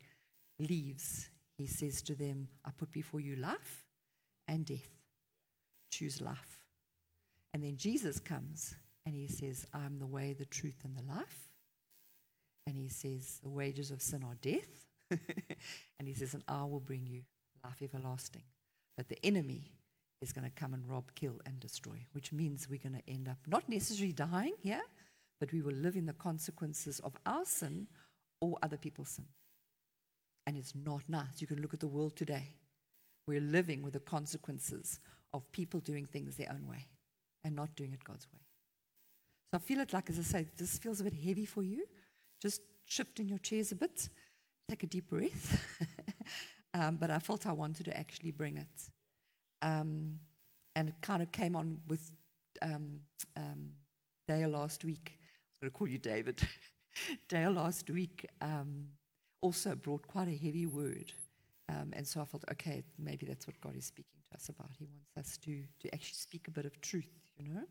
leaves, 0.58 1.28
he 1.58 1.66
says 1.66 2.02
to 2.02 2.14
them, 2.14 2.48
I 2.64 2.70
put 2.76 2.92
before 2.92 3.20
you 3.20 3.36
life 3.36 3.84
and 4.48 4.64
death. 4.64 4.88
Choose 5.90 6.20
life. 6.20 6.60
And 7.52 7.62
then 7.62 7.76
Jesus 7.76 8.18
comes 8.18 8.74
and 9.04 9.14
he 9.14 9.28
says, 9.28 9.66
I'm 9.74 9.98
the 9.98 10.06
way, 10.06 10.32
the 10.32 10.46
truth, 10.46 10.80
and 10.84 10.96
the 10.96 11.02
life. 11.02 11.51
And 12.66 12.76
he 12.76 12.88
says, 12.88 13.40
The 13.42 13.50
wages 13.50 13.90
of 13.90 14.02
sin 14.02 14.24
are 14.24 14.36
death. 14.40 14.86
and 15.10 16.08
he 16.08 16.14
says, 16.14 16.34
And 16.34 16.44
I 16.48 16.62
will 16.64 16.80
bring 16.80 17.06
you 17.06 17.22
life 17.64 17.82
everlasting. 17.82 18.42
But 18.96 19.08
the 19.08 19.24
enemy 19.24 19.72
is 20.20 20.32
going 20.32 20.44
to 20.44 20.50
come 20.50 20.74
and 20.74 20.88
rob, 20.88 21.04
kill, 21.14 21.40
and 21.46 21.58
destroy, 21.58 22.06
which 22.12 22.32
means 22.32 22.68
we're 22.68 22.78
going 22.78 23.00
to 23.00 23.10
end 23.10 23.28
up 23.28 23.38
not 23.46 23.68
necessarily 23.68 24.12
dying 24.12 24.54
here, 24.60 24.74
yeah? 24.74 24.80
but 25.40 25.52
we 25.52 25.60
will 25.60 25.74
live 25.74 25.96
in 25.96 26.06
the 26.06 26.12
consequences 26.12 27.00
of 27.00 27.16
our 27.26 27.44
sin 27.44 27.88
or 28.40 28.56
other 28.62 28.76
people's 28.76 29.08
sin. 29.08 29.24
And 30.46 30.56
it's 30.56 30.74
not 30.74 31.02
nice. 31.08 31.40
You 31.40 31.46
can 31.46 31.60
look 31.60 31.74
at 31.74 31.80
the 31.80 31.88
world 31.88 32.14
today. 32.16 32.54
We're 33.26 33.40
living 33.40 33.82
with 33.82 33.94
the 33.94 34.00
consequences 34.00 35.00
of 35.32 35.50
people 35.52 35.80
doing 35.80 36.06
things 36.06 36.36
their 36.36 36.50
own 36.50 36.68
way 36.68 36.86
and 37.44 37.56
not 37.56 37.74
doing 37.74 37.92
it 37.92 38.04
God's 38.04 38.26
way. 38.32 38.40
So 39.50 39.56
I 39.56 39.58
feel 39.58 39.80
it 39.80 39.92
like, 39.92 40.10
as 40.10 40.18
I 40.18 40.22
say, 40.22 40.46
this 40.56 40.78
feels 40.78 41.00
a 41.00 41.04
bit 41.04 41.14
heavy 41.14 41.44
for 41.44 41.62
you. 41.62 41.84
Just 42.42 42.60
shift 42.84 43.20
in 43.20 43.28
your 43.28 43.38
chairs 43.38 43.72
a 43.72 43.76
bit, 43.76 44.08
take 44.68 44.82
a 44.82 44.86
deep 44.86 45.08
breath. 45.08 45.64
um, 46.74 46.96
but 46.96 47.10
I 47.10 47.20
felt 47.20 47.46
I 47.46 47.52
wanted 47.52 47.84
to 47.84 47.96
actually 47.96 48.32
bring 48.32 48.56
it. 48.56 48.90
Um, 49.62 50.18
and 50.74 50.88
it 50.88 50.96
kind 51.00 51.22
of 51.22 51.30
came 51.30 51.54
on 51.54 51.78
with 51.86 52.10
um, 52.60 53.00
um 53.36 53.70
Dale 54.26 54.48
last 54.50 54.84
week 54.84 55.18
I'm 55.62 55.68
going 55.68 55.72
to 55.74 55.78
call 55.78 55.88
you 55.88 55.98
David. 55.98 56.42
Dale 57.28 57.52
last 57.52 57.88
week 57.88 58.26
um, 58.40 58.88
also 59.40 59.76
brought 59.76 60.08
quite 60.08 60.26
a 60.26 60.36
heavy 60.36 60.66
word. 60.66 61.12
Um, 61.68 61.92
and 61.92 62.04
so 62.04 62.20
I 62.20 62.24
felt, 62.24 62.44
okay, 62.50 62.82
maybe 62.98 63.26
that's 63.26 63.46
what 63.46 63.60
God 63.60 63.76
is 63.76 63.84
speaking 63.84 64.18
to 64.28 64.34
us 64.34 64.48
about. 64.48 64.70
He 64.76 64.86
wants 64.86 65.30
us 65.30 65.36
to, 65.38 65.62
to 65.82 65.94
actually 65.94 66.16
speak 66.16 66.48
a 66.48 66.50
bit 66.50 66.64
of 66.64 66.80
truth, 66.80 67.06
you 67.38 67.54
know? 67.54 67.62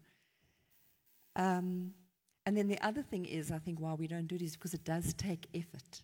And 2.45 2.57
then 2.57 2.67
the 2.67 2.79
other 2.85 3.01
thing 3.01 3.25
is, 3.25 3.51
I 3.51 3.59
think 3.59 3.79
why 3.79 3.93
we 3.93 4.07
don't 4.07 4.27
do 4.27 4.35
it 4.35 4.41
is 4.41 4.53
because 4.53 4.73
it 4.73 4.83
does 4.83 5.13
take 5.13 5.47
effort. 5.53 6.03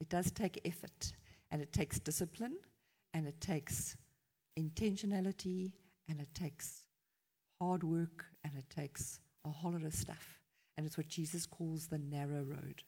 It 0.00 0.08
does 0.08 0.30
take 0.30 0.60
effort, 0.64 1.12
and 1.50 1.62
it 1.62 1.72
takes 1.72 1.98
discipline, 1.98 2.56
and 3.14 3.26
it 3.26 3.40
takes 3.40 3.96
intentionality, 4.58 5.72
and 6.08 6.20
it 6.20 6.32
takes 6.34 6.84
hard 7.60 7.82
work, 7.82 8.26
and 8.44 8.52
it 8.56 8.68
takes 8.74 9.20
a 9.44 9.50
whole 9.50 9.72
lot 9.72 9.84
of 9.84 9.94
stuff. 9.94 10.40
And 10.76 10.86
it's 10.86 10.96
what 10.96 11.08
Jesus 11.08 11.46
calls 11.46 11.86
the 11.86 11.98
narrow 11.98 12.42
road. 12.42 12.82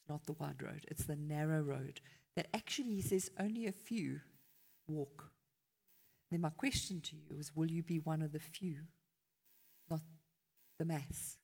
It's 0.00 0.08
not 0.08 0.26
the 0.26 0.32
wide 0.34 0.62
road, 0.62 0.84
it's 0.88 1.04
the 1.04 1.16
narrow 1.16 1.60
road 1.60 2.00
that 2.36 2.48
actually, 2.54 2.94
he 2.94 3.02
says, 3.02 3.30
only 3.40 3.66
a 3.66 3.72
few 3.72 4.20
walk. 4.88 5.30
Then 6.30 6.40
my 6.40 6.50
question 6.50 7.00
to 7.02 7.16
you 7.16 7.38
is 7.38 7.54
will 7.54 7.70
you 7.70 7.82
be 7.82 7.98
one 7.98 8.22
of 8.22 8.32
the 8.32 8.40
few, 8.40 8.76
not 9.88 10.00
the 10.78 10.84
mass? 10.84 11.38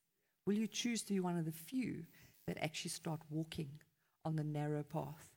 Will 0.45 0.55
you 0.55 0.67
choose 0.67 1.01
to 1.03 1.13
be 1.13 1.19
one 1.19 1.37
of 1.37 1.45
the 1.45 1.51
few 1.51 2.03
that 2.47 2.57
actually 2.61 2.91
start 2.91 3.21
walking 3.29 3.69
on 4.25 4.35
the 4.35 4.43
narrow 4.43 4.83
path, 4.83 5.29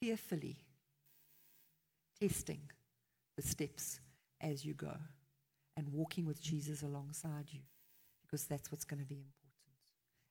fearfully, 0.00 0.56
testing 2.20 2.60
the 3.36 3.42
steps 3.42 4.00
as 4.40 4.64
you 4.64 4.74
go, 4.74 4.96
and 5.76 5.92
walking 5.92 6.24
with 6.24 6.40
Jesus 6.40 6.82
alongside 6.82 7.48
you? 7.50 7.60
Because 8.22 8.46
that's 8.46 8.72
what's 8.72 8.84
going 8.84 9.00
to 9.00 9.06
be 9.06 9.16
important 9.16 9.38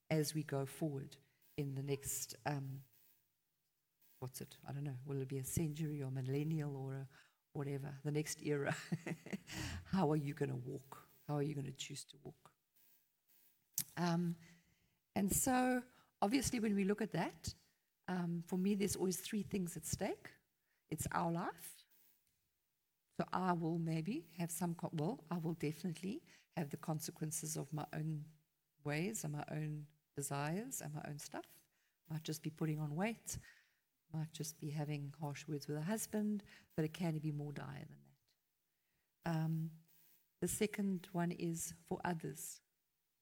as 0.09 0.33
we 0.33 0.43
go 0.43 0.65
forward 0.65 1.15
in 1.57 1.75
the 1.75 1.83
next, 1.83 2.35
um, 2.45 2.81
what's 4.19 4.41
it? 4.41 4.55
I 4.67 4.71
don't 4.71 4.83
know. 4.83 4.97
Will 5.05 5.21
it 5.21 5.27
be 5.27 5.39
a 5.39 5.43
century 5.43 6.01
or 6.01 6.11
millennial 6.11 6.75
or 6.75 6.93
a 6.93 7.07
whatever, 7.53 7.93
the 8.03 8.11
next 8.11 8.39
era? 8.43 8.75
How 9.91 10.11
are 10.11 10.15
you 10.15 10.33
going 10.33 10.49
to 10.51 10.55
walk? 10.55 11.03
How 11.27 11.37
are 11.37 11.41
you 11.41 11.55
going 11.55 11.65
to 11.65 11.71
choose 11.71 12.03
to 12.05 12.15
walk? 12.23 12.51
Um, 13.97 14.35
and 15.15 15.31
so, 15.31 15.81
obviously, 16.21 16.59
when 16.59 16.75
we 16.75 16.83
look 16.83 17.01
at 17.01 17.11
that, 17.13 17.53
um, 18.07 18.43
for 18.47 18.57
me, 18.57 18.75
there's 18.75 18.95
always 18.95 19.17
three 19.17 19.43
things 19.43 19.75
at 19.75 19.85
stake 19.85 20.29
it's 20.89 21.07
our 21.11 21.31
life. 21.31 21.85
So, 23.19 23.25
I 23.33 23.53
will 23.53 23.79
maybe 23.79 24.25
have 24.37 24.51
some, 24.51 24.75
well, 24.93 25.23
I 25.31 25.37
will 25.37 25.55
definitely 25.55 26.21
have 26.55 26.69
the 26.69 26.77
consequences 26.77 27.57
of 27.57 27.71
my 27.73 27.85
own 27.93 28.23
ways 28.83 29.23
and 29.23 29.33
my 29.33 29.43
own 29.51 29.85
desires 30.15 30.81
and 30.81 30.93
my 30.93 31.01
own 31.07 31.19
stuff. 31.19 31.45
Might 32.09 32.23
just 32.23 32.41
be 32.41 32.49
putting 32.49 32.79
on 32.79 32.95
weight, 32.95 33.37
Might 34.13 34.31
just 34.33 34.59
be 34.59 34.69
having 34.69 35.13
harsh 35.19 35.45
words 35.47 35.67
with 35.67 35.77
a 35.77 35.81
husband, 35.81 36.43
but 36.75 36.85
it 36.85 36.93
can 36.93 37.17
be 37.17 37.31
more 37.31 37.51
dire 37.51 37.85
than 37.89 37.97
that. 39.25 39.31
Um, 39.31 39.69
the 40.41 40.47
second 40.47 41.07
one 41.11 41.31
is 41.31 41.73
for 41.89 41.99
others. 42.05 42.61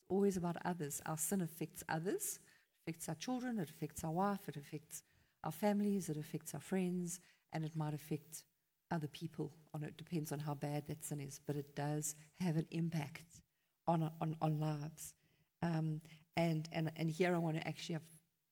Always 0.09 0.37
about 0.37 0.57
others. 0.65 1.01
Our 1.05 1.17
sin 1.17 1.41
affects 1.41 1.83
others, 1.89 2.39
it 2.85 2.91
affects 2.91 3.09
our 3.09 3.15
children, 3.15 3.59
it 3.59 3.69
affects 3.69 4.03
our 4.03 4.11
wife, 4.11 4.47
it 4.47 4.57
affects 4.57 5.03
our 5.43 5.51
families, 5.51 6.09
it 6.09 6.17
affects 6.17 6.53
our 6.53 6.59
friends, 6.59 7.19
and 7.53 7.63
it 7.65 7.75
might 7.75 7.93
affect 7.93 8.43
other 8.91 9.07
people. 9.07 9.51
On 9.73 9.83
it 9.83 9.97
depends 9.97 10.31
on 10.31 10.39
how 10.39 10.53
bad 10.53 10.87
that 10.87 11.03
sin 11.03 11.21
is, 11.21 11.39
but 11.45 11.55
it 11.55 11.75
does 11.75 12.15
have 12.39 12.55
an 12.55 12.67
impact 12.71 13.41
on 13.87 14.09
on, 14.21 14.35
on 14.41 14.59
lives. 14.59 15.13
Um, 15.61 16.01
and, 16.37 16.67
and 16.71 16.91
and 16.95 17.09
here 17.09 17.33
I 17.33 17.37
want 17.37 17.57
to 17.57 17.67
actually 17.67 17.93
have 17.93 18.03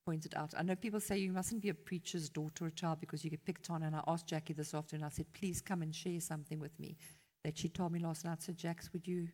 pointed 0.06 0.34
out. 0.36 0.54
I 0.58 0.64
know 0.64 0.76
people 0.76 1.00
say 1.00 1.18
you 1.18 1.32
mustn't 1.32 1.62
be 1.62 1.70
a 1.70 1.74
preacher's 1.74 2.30
daughter 2.30 2.66
or 2.66 2.70
child 2.70 3.00
because 3.00 3.24
you 3.24 3.30
get 3.30 3.46
picked 3.46 3.70
on. 3.70 3.84
And 3.84 3.96
I 3.96 4.04
asked 4.08 4.28
Jackie 4.28 4.54
this 4.54 4.74
afternoon. 4.74 5.06
I 5.06 5.10
said, 5.10 5.32
please 5.34 5.62
come 5.62 5.82
and 5.82 5.96
share 5.96 6.20
something 6.20 6.60
with 6.60 6.78
me 6.80 6.98
that 7.44 7.58
she 7.58 7.70
told 7.70 7.92
me 7.92 8.00
last 8.00 8.26
night. 8.26 8.42
So 8.42 8.54
Jax, 8.54 8.92
would 8.94 9.08
you 9.08 9.28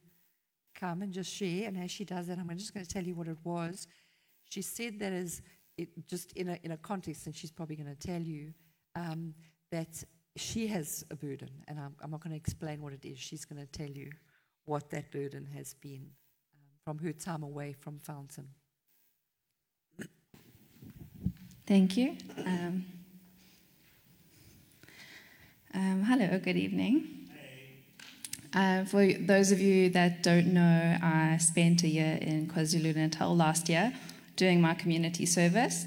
come 0.80 1.02
and 1.02 1.12
just 1.12 1.32
share? 1.34 1.68
And 1.68 1.78
as 1.78 1.92
she 1.92 2.06
does 2.06 2.28
that, 2.28 2.38
I'm 2.40 2.50
just 2.58 2.74
going 2.74 2.86
to 2.86 2.92
tell 2.92 3.04
you 3.04 3.16
what 3.16 3.28
it 3.28 3.38
was. 3.44 3.88
She 4.50 4.62
said 4.62 5.00
that 5.00 5.14
is 5.14 5.42
it 5.78 5.90
just 6.08 6.32
in 6.34 6.50
a 6.50 6.60
in 6.64 6.72
a 6.72 6.78
context, 6.78 7.26
and 7.26 7.36
she's 7.36 7.52
probably 7.52 7.76
going 7.76 7.96
to 7.96 8.08
tell 8.08 8.22
you 8.22 8.54
um, 8.96 9.34
that 9.72 10.04
she 10.36 10.68
has 10.68 11.06
a 11.12 11.16
burden, 11.16 11.50
and 11.68 11.80
I'm, 11.80 11.96
I'm 12.02 12.12
not 12.12 12.24
going 12.24 12.32
to 12.32 12.38
explain 12.38 12.82
what 12.82 12.94
it 12.94 13.06
is. 13.06 13.18
She's 13.20 13.46
going 13.46 13.62
to 13.62 13.68
tell 13.68 13.90
you 13.90 14.10
what 14.66 14.90
that 14.92 15.12
burden 15.12 15.46
has 15.56 15.74
been 15.74 16.12
um, 16.54 16.60
from 16.84 17.00
her 17.00 17.12
time 17.12 17.44
away 17.44 17.74
from 17.74 18.00
Fountain. 18.00 18.48
Thank 21.66 21.98
you. 21.98 22.16
Um, 22.46 22.86
um, 25.74 26.04
hello, 26.04 26.40
good 26.40 26.58
evening. 26.58 27.19
Uh, 28.54 28.84
for 28.86 29.14
those 29.14 29.52
of 29.52 29.60
you 29.60 29.90
that 29.92 30.24
don't 30.24 30.48
know, 30.48 30.98
I 31.02 31.38
spent 31.38 31.84
a 31.84 31.88
year 31.88 32.18
in 32.22 32.48
KwaZulu 32.48 32.96
Natal 32.96 33.36
last 33.36 33.70
year 33.70 33.94
doing 34.36 34.60
my 34.60 34.74
community 34.74 35.26
service. 35.26 35.86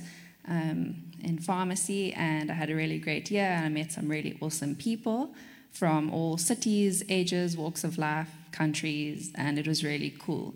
Um, 0.48 1.12
in 1.22 1.38
pharmacy, 1.38 2.12
and 2.14 2.50
I 2.50 2.54
had 2.54 2.70
a 2.70 2.74
really 2.74 2.98
great 2.98 3.30
year. 3.30 3.44
And 3.44 3.64
I 3.64 3.68
met 3.68 3.92
some 3.92 4.08
really 4.08 4.36
awesome 4.40 4.74
people 4.74 5.34
from 5.70 6.12
all 6.12 6.36
cities, 6.36 7.02
ages, 7.08 7.56
walks 7.56 7.84
of 7.84 7.96
life, 7.96 8.28
countries, 8.50 9.32
and 9.34 9.58
it 9.58 9.66
was 9.66 9.82
really 9.82 10.14
cool. 10.18 10.54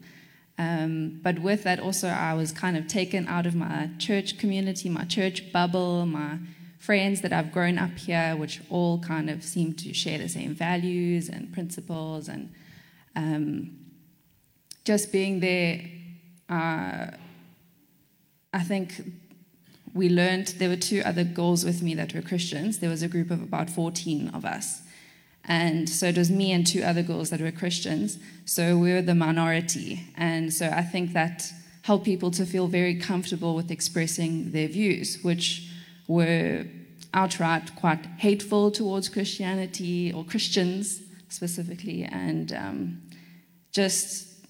Um, 0.58 1.20
but 1.22 1.38
with 1.38 1.64
that, 1.64 1.80
also, 1.80 2.08
I 2.08 2.34
was 2.34 2.52
kind 2.52 2.76
of 2.76 2.86
taken 2.88 3.26
out 3.28 3.46
of 3.46 3.54
my 3.54 3.90
church 3.98 4.38
community, 4.38 4.88
my 4.88 5.04
church 5.04 5.52
bubble, 5.52 6.06
my 6.06 6.38
friends 6.78 7.20
that 7.22 7.32
I've 7.32 7.52
grown 7.52 7.78
up 7.78 7.96
here, 7.98 8.36
which 8.36 8.60
all 8.70 8.98
kind 9.00 9.30
of 9.30 9.42
seem 9.42 9.74
to 9.74 9.92
share 9.92 10.18
the 10.18 10.28
same 10.28 10.54
values 10.54 11.28
and 11.28 11.52
principles. 11.52 12.28
And 12.28 12.52
um, 13.14 13.76
just 14.84 15.12
being 15.12 15.40
there, 15.40 15.80
uh, 16.48 17.08
I 18.52 18.62
think 18.62 19.02
we 19.94 20.08
learned 20.08 20.48
there 20.58 20.68
were 20.68 20.76
two 20.76 21.02
other 21.04 21.24
girls 21.24 21.64
with 21.64 21.82
me 21.82 21.94
that 21.94 22.14
were 22.14 22.22
Christians. 22.22 22.78
There 22.78 22.90
was 22.90 23.02
a 23.02 23.08
group 23.08 23.30
of 23.30 23.42
about 23.42 23.70
14 23.70 24.30
of 24.34 24.44
us. 24.44 24.82
And 25.48 25.88
so 25.88 26.06
it 26.06 26.18
was 26.18 26.30
me 26.30 26.52
and 26.52 26.66
two 26.66 26.82
other 26.82 27.02
girls 27.02 27.30
that 27.30 27.40
were 27.40 27.52
Christians. 27.52 28.18
So 28.44 28.76
we 28.76 28.92
were 28.92 29.02
the 29.02 29.14
minority. 29.14 30.04
And 30.16 30.52
so 30.52 30.68
I 30.68 30.82
think 30.82 31.12
that 31.12 31.50
helped 31.82 32.04
people 32.04 32.32
to 32.32 32.44
feel 32.44 32.66
very 32.66 32.96
comfortable 32.96 33.54
with 33.54 33.70
expressing 33.70 34.50
their 34.50 34.66
views, 34.66 35.22
which 35.22 35.65
were 36.08 36.66
outright 37.14 37.74
quite 37.76 38.04
hateful 38.18 38.70
towards 38.70 39.08
Christianity 39.08 40.12
or 40.12 40.24
Christians 40.24 41.02
specifically. 41.28 42.04
And 42.04 42.52
um, 42.52 43.02
just, 43.72 44.46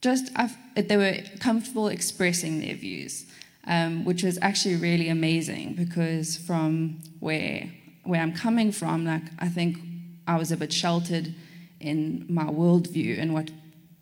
just 0.00 0.30
they 0.74 0.96
were 0.96 1.18
comfortable 1.38 1.88
expressing 1.88 2.60
their 2.60 2.74
views 2.74 3.26
um, 3.66 4.04
which 4.04 4.22
was 4.22 4.38
actually 4.42 4.76
really 4.76 5.08
amazing 5.08 5.74
because 5.74 6.36
from 6.36 7.00
where 7.20 7.70
where 8.04 8.20
I'm 8.20 8.32
coming 8.32 8.72
from, 8.72 9.04
like 9.04 9.22
I 9.38 9.48
think 9.48 9.78
I 10.26 10.36
was 10.36 10.50
a 10.50 10.56
bit 10.56 10.72
sheltered 10.72 11.34
in 11.78 12.26
my 12.28 12.44
worldview 12.44 13.20
and 13.20 13.34
what 13.34 13.50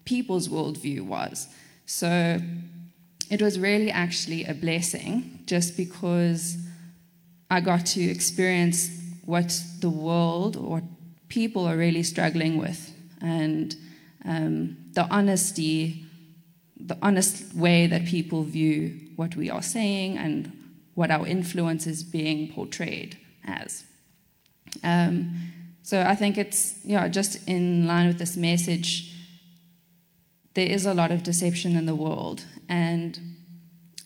people's 0.04 0.48
worldview 0.48 1.02
was. 1.02 1.48
So 1.84 2.38
it 3.30 3.42
was 3.42 3.58
really 3.58 3.90
actually 3.90 4.44
a 4.44 4.54
blessing 4.54 5.40
just 5.46 5.76
because 5.76 6.56
I 7.50 7.60
got 7.60 7.86
to 7.86 8.02
experience 8.02 8.90
what 9.24 9.62
the 9.80 9.90
world 9.90 10.56
or 10.56 10.82
people 11.28 11.66
are 11.66 11.76
really 11.76 12.02
struggling 12.02 12.58
with 12.58 12.94
and 13.20 13.74
um, 14.24 14.76
the 14.92 15.06
honesty, 15.10 16.04
the 16.78 16.96
honest 17.02 17.54
way 17.54 17.86
that 17.86 18.06
people 18.06 18.42
view 18.42 18.98
what 19.16 19.36
we 19.36 19.50
are 19.50 19.62
saying 19.62 20.18
and 20.18 20.52
what 20.94 21.10
our 21.10 21.26
influence 21.26 21.86
is 21.86 22.02
being 22.02 22.52
portrayed 22.52 23.16
as. 23.44 23.84
Um, 24.82 25.34
so 25.82 26.02
I 26.02 26.14
think 26.14 26.36
it's 26.36 26.74
yeah, 26.84 27.08
just 27.08 27.48
in 27.48 27.86
line 27.86 28.08
with 28.08 28.18
this 28.18 28.36
message. 28.36 29.14
There 30.54 30.66
is 30.66 30.86
a 30.86 30.94
lot 30.94 31.10
of 31.10 31.22
deception 31.22 31.76
in 31.76 31.86
the 31.86 31.94
world, 31.94 32.44
and 32.68 33.18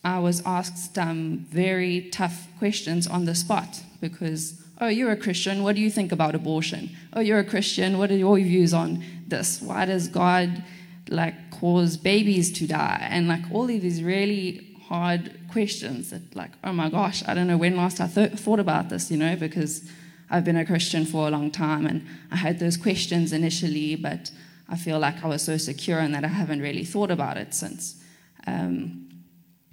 I 0.05 0.19
was 0.19 0.43
asked 0.45 0.95
some 0.95 1.47
very 1.51 2.09
tough 2.11 2.49
questions 2.59 3.07
on 3.07 3.25
the 3.25 3.35
spot 3.35 3.83
because, 4.01 4.61
oh, 4.81 4.89
you're 4.89 5.13
a 5.13 5.17
Christian. 5.17 5.63
What 5.63 5.77
do 5.77 5.81
you 5.81 5.91
think 5.91 6.11
about 6.11 6.35
abortion? 6.35 6.91
Oh, 7.13 7.21
you're 7.21 7.39
a 7.39 7.45
Christian. 7.45 7.99
What 7.99 8.11
are 8.11 8.17
your 8.17 8.37
views 8.37 8.75
on 8.75 9.05
this? 9.29 9.63
Why 9.63 9.85
does 9.85 10.09
God 10.09 10.65
like 11.09 11.51
cause 11.53 11.97
babies 11.97 12.53
to 12.55 12.67
die? 12.67 13.07
And 13.11 13.29
like 13.29 13.43
all 13.53 13.65
of 13.65 13.81
these 13.81 14.03
really 14.03 14.77
hard 14.89 15.39
questions 15.53 16.11
that, 16.11 16.35
like, 16.35 16.51
oh 16.65 16.73
my 16.73 16.91
gosh, 16.91 17.23
I 17.27 17.35
don't 17.35 17.47
know 17.47 17.57
when 17.57 17.77
last 17.77 18.01
I 18.01 18.09
th- 18.09 18.33
thought 18.33 18.59
about 18.59 18.89
this, 18.89 19.11
you 19.11 19.17
know, 19.17 19.37
because 19.37 19.89
I've 20.31 20.45
been 20.45 20.57
a 20.57 20.65
Christian 20.65 21.05
for 21.05 21.29
a 21.29 21.31
long 21.31 21.51
time 21.51 21.87
and 21.87 22.05
I 22.33 22.37
had 22.37 22.59
those 22.59 22.77
questions 22.77 23.33
initially, 23.33 23.95
but 23.95 24.33
I 24.69 24.77
feel 24.77 24.99
like 24.99 25.23
I 25.23 25.29
was 25.29 25.43
so 25.43 25.59
secure 25.59 26.01
in 26.01 26.11
that 26.13 26.25
I 26.25 26.29
haven't 26.29 26.61
really 26.61 26.85
thought 26.85 27.11
about 27.11 27.37
it 27.37 27.55
since. 27.55 28.03
Um, 28.47 29.12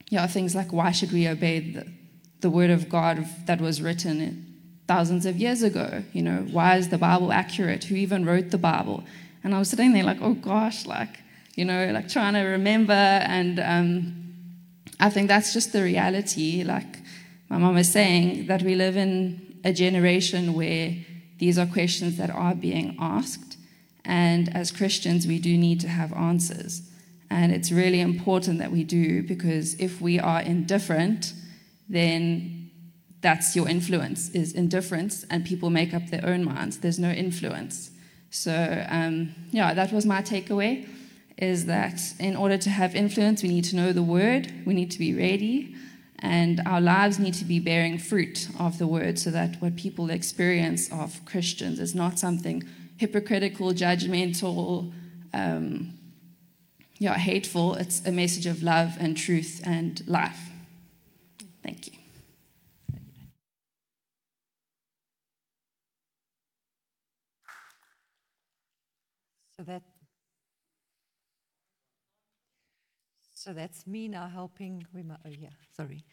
yeah, 0.10 0.28
things 0.28 0.56
like 0.56 0.74
why 0.74 0.92
should 0.92 1.12
we 1.12 1.28
obey 1.28 1.60
the, 1.60 1.88
the 2.42 2.50
word 2.50 2.72
of 2.72 2.90
God 2.90 3.26
that 3.46 3.62
was 3.62 3.82
written 3.82 4.46
thousands 4.88 5.26
of 5.26 5.38
years 5.38 5.64
ago? 5.64 6.04
You 6.14 6.24
know, 6.24 6.48
why 6.52 6.78
is 6.78 6.90
the 6.90 6.98
Bible 6.98 7.32
accurate? 7.32 7.86
Who 7.86 7.96
even 7.96 8.26
wrote 8.26 8.50
the 8.50 8.58
Bible? 8.58 9.04
And 9.44 9.56
I 9.56 9.60
was 9.60 9.70
sitting 9.70 9.94
there 9.94 10.04
like, 10.04 10.18
oh 10.22 10.34
gosh, 10.34 10.86
like, 10.86 11.22
you 11.56 11.64
know, 11.64 11.92
like 11.92 12.10
trying 12.10 12.34
to 12.34 12.42
remember 12.42 12.94
and 12.94 13.60
um, 13.60 14.20
I 15.00 15.10
think 15.10 15.28
that's 15.28 15.54
just 15.54 15.72
the 15.72 15.84
reality. 15.84 16.64
Like 16.64 16.98
my 17.50 17.58
mom 17.58 17.78
is 17.78 17.92
saying, 17.92 18.48
that 18.48 18.64
we 18.64 18.76
live 18.76 18.98
in 18.98 19.60
a 19.64 19.72
generation 19.72 20.54
where 20.54 20.96
these 21.38 21.58
are 21.58 21.66
questions 21.66 22.18
that 22.18 22.30
are 22.30 22.56
being 22.56 22.98
asked. 23.00 23.58
And 24.04 24.54
as 24.56 24.72
Christians, 24.72 25.28
we 25.28 25.40
do 25.40 25.58
need 25.58 25.80
to 25.82 25.88
have 25.88 26.12
answers. 26.14 26.89
And 27.30 27.52
it's 27.52 27.72
really 27.72 28.02
important 28.02 28.60
that 28.60 28.72
we 28.72 28.84
do 28.84 29.24
because 29.24 29.76
if 29.80 30.02
we 30.02 30.20
are 30.20 30.42
indifferent, 30.42 31.34
then 31.88 32.72
that's 33.22 33.56
your 33.56 33.68
influence 33.68 34.30
is 34.30 34.54
indifference 34.54 35.26
and 35.30 35.46
people 35.46 35.70
make 35.70 35.94
up 35.94 36.08
their 36.08 36.26
own 36.26 36.44
minds. 36.44 36.80
There's 36.80 37.00
no 37.00 37.12
influence. 37.12 37.92
So 38.30 38.86
um, 38.90 39.34
yeah 39.52 39.74
that 39.74 39.92
was 39.92 40.06
my 40.06 40.22
takeaway 40.22 40.88
is 41.38 41.66
that 41.66 42.02
in 42.20 42.36
order 42.36 42.58
to 42.58 42.70
have 42.70 42.96
influence, 42.96 43.42
we 43.44 43.50
need 43.50 43.64
to 43.64 43.76
know 43.76 43.94
the 43.94 44.04
word, 44.04 44.52
we 44.66 44.74
need 44.74 44.92
to 44.92 45.00
be 45.00 45.14
ready, 45.14 45.74
and 46.20 46.62
our 46.66 46.82
lives 46.82 47.18
need 47.18 47.34
to 47.34 47.46
be 47.46 47.60
bearing 47.60 47.98
fruit 47.98 48.50
of 48.60 48.78
the 48.78 48.86
word 48.86 49.18
so 49.18 49.32
that 49.32 49.56
what 49.62 49.78
people 49.78 50.10
experience 50.10 50.92
of 50.92 51.24
Christians 51.24 51.80
is 51.80 51.96
not 51.96 52.20
something 52.20 52.64
hypocritical, 52.98 53.72
judgmental, 53.72 54.92
um, 55.34 55.94
yeah, 57.00 57.16
hateful. 57.18 57.76
It's 57.76 58.06
a 58.06 58.12
message 58.12 58.46
of 58.46 58.62
love 58.64 58.98
and 59.00 59.18
truth 59.18 59.62
and 59.66 60.04
life. 60.08 60.40
Thank 61.64 61.88
you. 61.88 61.94
So 69.58 69.64
that 69.66 69.84
So 73.34 73.54
that's 73.54 73.88
me 73.88 74.08
now 74.08 74.28
helping. 74.28 74.86
Am 74.96 75.18
Oh, 75.26 75.30
yeah, 75.30 75.50
sorry. 75.76 76.04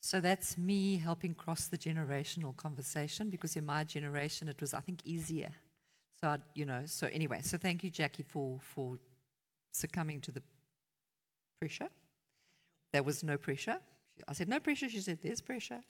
So 0.00 0.20
that's 0.20 0.58
me 0.58 0.96
helping 0.98 1.34
cross 1.34 1.68
the 1.68 1.78
generational 1.78 2.56
conversation 2.56 3.30
because 3.30 3.56
in 3.56 3.64
my 3.64 3.84
generation 3.84 4.48
it 4.48 4.60
was, 4.60 4.74
I 4.74 4.80
think, 4.80 5.00
easier. 5.04 5.50
So, 6.20 6.28
I, 6.28 6.38
you 6.54 6.66
know, 6.66 6.82
so 6.86 7.08
anyway, 7.08 7.40
so 7.42 7.56
thank 7.58 7.84
you, 7.84 7.90
Jackie, 7.90 8.24
for, 8.24 8.58
for 8.60 8.98
succumbing 9.72 10.20
to 10.22 10.32
the 10.32 10.42
pressure. 11.60 11.88
There 12.92 13.02
was 13.02 13.22
no 13.24 13.36
pressure. 13.36 13.78
I 14.28 14.32
said, 14.34 14.48
no 14.48 14.60
pressure. 14.60 14.88
She 14.88 15.00
said, 15.00 15.18
there's 15.22 15.40
pressure. 15.40 15.80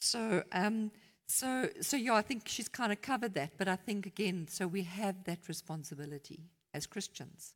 So, 0.00 0.42
um, 0.52 0.90
so, 1.26 1.68
so 1.80 1.96
yeah, 1.96 2.14
I 2.14 2.22
think 2.22 2.46
she's 2.46 2.68
kind 2.68 2.92
of 2.92 3.00
covered 3.00 3.34
that. 3.34 3.52
But 3.56 3.68
I 3.68 3.76
think 3.76 4.06
again, 4.06 4.46
so 4.50 4.66
we 4.66 4.82
have 4.82 5.24
that 5.24 5.48
responsibility 5.48 6.50
as 6.74 6.86
Christians 6.86 7.54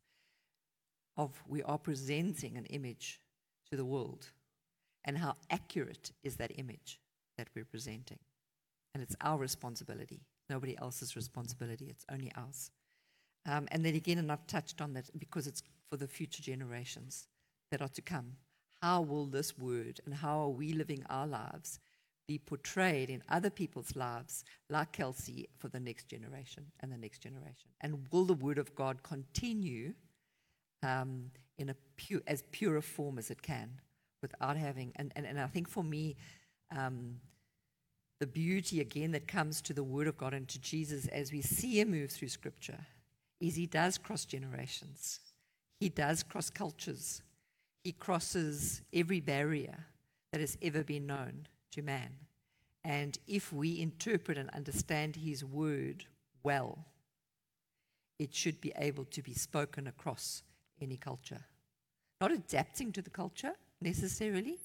of 1.17 1.43
we 1.47 1.61
are 1.63 1.77
presenting 1.77 2.55
an 2.55 2.65
image 2.65 3.19
to 3.69 3.75
the 3.75 3.85
world, 3.85 4.31
and 5.03 5.17
how 5.17 5.35
accurate 5.51 6.11
is 6.23 6.37
that 6.37 6.51
image 6.57 6.99
that 7.37 7.49
we're 7.53 7.65
presenting, 7.65 8.19
and 8.93 9.03
it's 9.03 9.15
our 9.21 9.37
responsibility, 9.37 10.21
nobody 10.49 10.77
else's 10.77 11.15
responsibility. 11.15 11.87
It's 11.89 12.05
only 12.09 12.31
ours. 12.35 12.71
Um, 13.45 13.67
and 13.71 13.85
then 13.85 13.95
again, 13.95 14.17
and 14.17 14.31
I've 14.31 14.47
touched 14.47 14.81
on 14.81 14.93
that 14.93 15.09
because 15.17 15.47
it's 15.47 15.63
for 15.89 15.97
the 15.97 16.07
future 16.07 16.43
generations 16.43 17.27
that 17.71 17.81
are 17.81 17.89
to 17.89 18.01
come. 18.01 18.33
How 18.81 19.01
will 19.01 19.25
this 19.25 19.57
word 19.57 19.99
and 20.05 20.13
how 20.13 20.39
are 20.39 20.49
we 20.49 20.73
living 20.73 21.03
our 21.09 21.27
lives 21.27 21.79
be 22.27 22.37
portrayed 22.37 23.09
in 23.09 23.23
other 23.27 23.49
people's 23.49 23.95
lives, 23.95 24.45
like 24.69 24.91
Kelsey, 24.91 25.49
for 25.57 25.67
the 25.67 25.79
next 25.79 26.07
generation 26.07 26.65
and 26.79 26.91
the 26.91 26.97
next 26.97 27.19
generation? 27.19 27.69
And 27.81 28.05
will 28.11 28.25
the 28.25 28.33
word 28.33 28.57
of 28.57 28.75
God 28.75 29.03
continue 29.03 29.93
um, 30.83 31.31
in 31.57 31.69
a 31.69 31.75
as 32.27 32.43
pure 32.51 32.77
a 32.77 32.81
form 32.81 33.17
as 33.17 33.29
it 33.29 33.41
can 33.41 33.81
without 34.21 34.57
having, 34.57 34.91
and, 34.95 35.11
and, 35.15 35.25
and 35.25 35.39
I 35.39 35.47
think 35.47 35.67
for 35.67 35.83
me, 35.83 36.15
um, 36.75 37.15
the 38.19 38.27
beauty 38.27 38.81
again 38.81 39.11
that 39.11 39.27
comes 39.27 39.61
to 39.61 39.73
the 39.73 39.83
word 39.83 40.07
of 40.07 40.17
God 40.17 40.33
and 40.33 40.47
to 40.49 40.59
Jesus 40.59 41.07
as 41.07 41.31
we 41.31 41.41
see 41.41 41.79
him 41.79 41.91
move 41.91 42.11
through 42.11 42.27
scripture 42.27 42.85
is 43.39 43.55
he 43.55 43.65
does 43.65 43.97
cross 43.97 44.25
generations. 44.25 45.19
He 45.79 45.89
does 45.89 46.23
cross 46.23 46.49
cultures. 46.49 47.21
He 47.83 47.93
crosses 47.93 48.81
every 48.93 49.21
barrier 49.21 49.85
that 50.31 50.41
has 50.41 50.57
ever 50.61 50.83
been 50.83 51.07
known 51.07 51.47
to 51.71 51.81
man. 51.81 52.11
And 52.83 53.17
if 53.27 53.53
we 53.53 53.79
interpret 53.79 54.37
and 54.37 54.49
understand 54.49 55.15
his 55.15 55.43
word 55.43 56.05
well, 56.43 56.85
it 58.17 58.33
should 58.33 58.59
be 58.59 58.73
able 58.77 59.05
to 59.05 59.21
be 59.21 59.33
spoken 59.33 59.87
across 59.87 60.43
any 60.81 60.97
culture. 60.97 61.45
Not 62.19 62.31
adapting 62.31 62.91
to 62.93 63.01
the 63.01 63.09
culture 63.09 63.53
necessarily, 63.81 64.57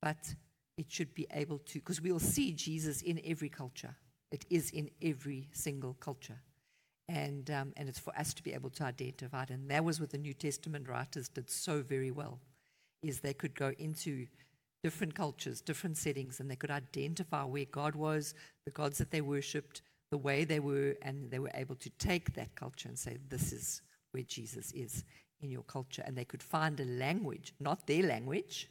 but 0.00 0.34
it 0.78 0.90
should 0.90 1.14
be 1.14 1.26
able 1.32 1.58
to, 1.58 1.74
because 1.74 2.00
we'll 2.00 2.18
see 2.18 2.52
Jesus 2.52 3.02
in 3.02 3.20
every 3.24 3.50
culture. 3.50 3.94
It 4.30 4.46
is 4.48 4.70
in 4.70 4.90
every 5.02 5.50
single 5.52 5.94
culture 6.00 6.38
and, 7.08 7.50
um, 7.50 7.72
and 7.76 7.88
it's 7.88 7.98
for 7.98 8.16
us 8.18 8.32
to 8.34 8.42
be 8.42 8.52
able 8.54 8.70
to 8.70 8.84
identify 8.84 9.42
it. 9.42 9.50
And 9.50 9.70
that 9.70 9.84
was 9.84 10.00
what 10.00 10.10
the 10.10 10.18
New 10.18 10.34
Testament 10.34 10.88
writers 10.88 11.28
did 11.28 11.50
so 11.50 11.82
very 11.82 12.10
well, 12.10 12.40
is 13.02 13.20
they 13.20 13.34
could 13.34 13.54
go 13.54 13.72
into 13.78 14.26
different 14.82 15.14
cultures, 15.14 15.60
different 15.60 15.96
settings, 15.96 16.40
and 16.40 16.50
they 16.50 16.56
could 16.56 16.70
identify 16.70 17.44
where 17.44 17.64
God 17.64 17.94
was, 17.94 18.34
the 18.64 18.72
gods 18.72 18.98
that 18.98 19.10
they 19.10 19.20
worshipped, 19.20 19.82
the 20.10 20.18
way 20.18 20.44
they 20.44 20.60
were, 20.60 20.96
and 21.02 21.30
they 21.30 21.38
were 21.38 21.50
able 21.54 21.76
to 21.76 21.90
take 21.98 22.34
that 22.34 22.54
culture 22.54 22.88
and 22.88 22.98
say, 22.98 23.16
this 23.28 23.52
is 23.52 23.82
where 24.10 24.24
Jesus 24.24 24.72
is 24.72 25.04
in 25.40 25.50
your 25.50 25.62
culture. 25.62 26.02
And 26.04 26.16
they 26.16 26.24
could 26.24 26.42
find 26.42 26.78
a 26.80 26.84
language, 26.84 27.54
not 27.60 27.86
their 27.86 28.02
language, 28.02 28.68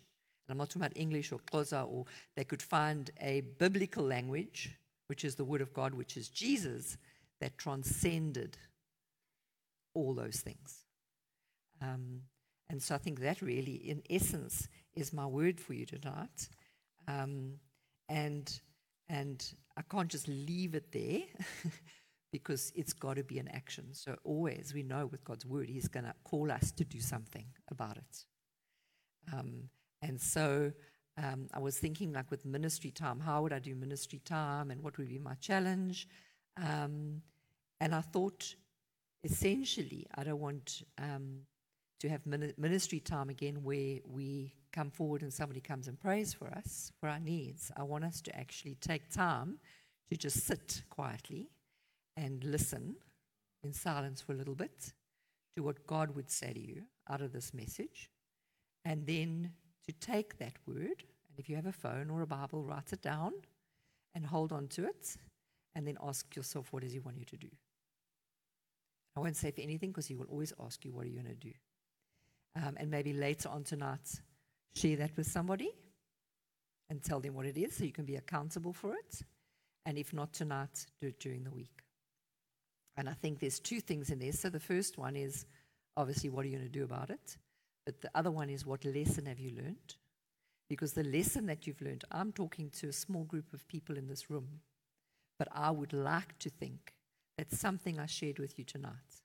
and 0.48 0.54
I'm 0.54 0.58
not 0.58 0.70
talking 0.70 0.82
about 0.82 0.98
English 0.98 1.32
or 1.32 1.40
Xhosa, 1.40 1.88
or 1.90 2.06
they 2.36 2.44
could 2.44 2.62
find 2.62 3.10
a 3.22 3.42
biblical 3.58 4.04
language, 4.04 4.78
which 5.08 5.24
is 5.24 5.36
the 5.36 5.46
Word 5.46 5.62
of 5.62 5.74
God, 5.74 5.94
which 5.94 6.18
is 6.18 6.30
Jesus, 6.30 6.98
that 7.42 7.58
transcended 7.58 8.58
all 9.94 10.14
those 10.14 10.40
things. 10.40 10.86
Um, 11.82 12.22
and 12.70 12.82
so 12.82 12.96
I 12.96 13.00
think 13.00 13.20
that 13.20 13.42
really, 13.42 13.74
in 13.74 14.02
essence, 14.10 14.70
is 14.94 15.12
my 15.12 15.26
word 15.26 15.60
for 15.60 15.74
you 15.74 15.86
tonight. 15.86 16.48
Um, 17.08 17.56
and, 18.08 18.62
and 19.10 19.44
I 19.76 19.82
can't 19.82 20.08
just 20.08 20.28
leave 20.30 20.74
it 20.76 20.92
there 20.94 21.24
because 22.32 22.72
it's 22.76 22.94
got 22.94 23.18
to 23.18 23.24
be 23.24 23.40
an 23.40 23.50
action. 23.50 23.94
So 23.94 24.16
always 24.24 24.72
we 24.74 24.84
know 24.84 25.08
with 25.08 25.26
God's 25.26 25.46
word, 25.46 25.68
He's 25.68 25.90
going 25.90 26.06
to 26.06 26.14
call 26.24 26.50
us 26.50 26.72
to 26.74 26.86
do 26.86 27.02
something 27.02 27.48
about 27.70 27.98
it. 27.98 28.26
Um, 29.34 29.70
and 30.02 30.22
so 30.22 30.72
um, 31.18 31.48
I 31.54 31.60
was 31.60 31.78
thinking, 31.78 32.14
like 32.14 32.32
with 32.32 32.46
ministry 32.46 32.92
time, 32.92 33.20
how 33.20 33.42
would 33.42 33.54
I 33.54 33.60
do 33.60 33.76
ministry 33.76 34.22
time 34.24 34.72
and 34.72 34.82
what 34.82 34.98
would 34.98 35.10
be 35.10 35.20
my 35.20 35.34
challenge? 35.36 36.08
Um, 36.58 37.22
and 37.82 37.96
I 37.96 38.02
thought, 38.02 38.56
essentially, 39.24 40.06
I 40.14 40.24
don't 40.24 40.40
want 40.40 40.84
um, 41.00 41.40
to 42.00 42.10
have 42.10 42.22
ministry 42.26 43.00
time 43.00 43.30
again 43.30 43.64
where 43.64 43.98
we 44.08 44.54
come 44.72 44.92
forward 44.92 45.24
and 45.24 45.34
somebody 45.34 45.62
comes 45.62 45.88
and 45.88 46.00
prays 46.00 46.32
for 46.32 46.48
us, 46.48 46.92
for 47.00 47.10
our 47.10 47.20
needs. 47.20 47.72
I 47.76 47.84
want 47.84 48.06
us 48.06 48.22
to 48.22 48.38
actually 48.38 48.76
take 48.76 49.10
time 49.10 49.58
to 50.12 50.16
just 50.16 50.46
sit 50.46 50.84
quietly 50.92 51.50
and 52.16 52.44
listen 52.44 52.96
in 53.64 53.74
silence 53.74 54.22
for 54.22 54.34
a 54.34 54.36
little 54.36 54.56
bit 54.56 54.94
to 55.56 55.64
what 55.64 55.88
God 55.88 56.16
would 56.16 56.30
say 56.30 56.54
to 56.54 56.60
you 56.60 56.84
out 57.10 57.22
of 57.22 57.34
this 57.34 57.52
message. 57.52 58.12
And 58.86 59.08
then 59.08 59.54
to 59.88 59.94
take 59.94 60.38
that 60.38 60.54
word, 60.68 61.04
and 61.30 61.40
if 61.40 61.50
you 61.50 61.56
have 61.56 61.66
a 61.66 61.72
phone 61.72 62.12
or 62.12 62.22
a 62.22 62.28
Bible, 62.28 62.64
write 62.64 62.94
it 62.94 63.02
down 63.02 63.34
and 64.14 64.26
hold 64.26 64.52
on 64.52 64.68
to 64.68 64.86
it, 64.86 65.18
and 65.74 65.88
then 65.88 65.98
ask 66.04 66.36
yourself, 66.36 66.72
what 66.72 66.84
does 66.84 66.94
He 66.94 67.00
want 67.00 67.18
you 67.18 67.26
to 67.26 67.38
do? 67.38 67.48
I 69.16 69.20
won't 69.20 69.36
say 69.36 69.52
for 69.52 69.62
anything 69.62 69.90
because 69.90 70.08
he 70.08 70.16
will 70.16 70.28
always 70.28 70.54
ask 70.64 70.84
you, 70.86 70.94
What 70.94 71.06
are 71.06 71.10
you 71.10 71.22
going 71.22 71.28
to 71.28 71.36
do? 71.36 71.52
Um, 72.56 72.76
and 72.78 72.90
maybe 72.90 73.14
later 73.14 73.50
on 73.50 73.64
tonight, 73.64 74.22
share 74.76 74.98
that 74.98 75.16
with 75.16 75.28
somebody 75.28 75.72
and 76.90 77.02
tell 77.02 77.20
them 77.20 77.34
what 77.34 77.46
it 77.46 77.58
is 77.58 77.76
so 77.76 77.86
you 77.86 77.92
can 77.92 78.06
be 78.06 78.16
accountable 78.16 78.74
for 78.74 78.94
it. 78.94 79.22
And 79.86 79.98
if 79.98 80.14
not 80.14 80.34
tonight, 80.34 80.86
do 81.00 81.08
it 81.08 81.20
during 81.20 81.44
the 81.44 81.52
week. 81.52 81.84
And 82.98 83.08
I 83.08 83.14
think 83.14 83.40
there's 83.40 83.60
two 83.60 83.80
things 83.80 84.10
in 84.10 84.20
there. 84.20 84.34
So 84.34 84.50
the 84.50 84.60
first 84.60 84.98
one 84.98 85.16
is 85.16 85.46
obviously, 85.96 86.30
what 86.30 86.46
are 86.46 86.50
you 86.50 86.58
going 86.58 86.70
to 86.70 86.80
do 86.80 86.84
about 86.84 87.10
it? 87.10 87.38
But 87.86 88.02
the 88.02 88.12
other 88.14 88.32
one 88.32 88.50
is, 88.50 88.66
what 88.66 88.86
lesson 88.86 89.26
have 89.26 89.40
you 89.40 89.52
learned? 89.56 89.96
Because 90.70 90.94
the 90.94 91.04
lesson 91.04 91.48
that 91.48 91.66
you've 91.66 91.82
learned, 91.82 92.04
I'm 92.12 92.32
talking 92.32 92.70
to 92.80 92.90
a 92.90 92.94
small 92.94 93.24
group 93.24 93.54
of 93.54 93.68
people 93.68 93.98
in 93.98 94.08
this 94.08 94.30
room, 94.30 94.60
but 95.40 95.48
I 95.52 95.72
would 95.72 95.94
like 95.94 96.38
to 96.40 96.50
think 96.50 96.94
that 97.38 97.52
something 97.52 98.00
I 98.00 98.06
shared 98.06 98.40
with 98.40 98.58
you 98.58 98.66
tonight 98.66 99.22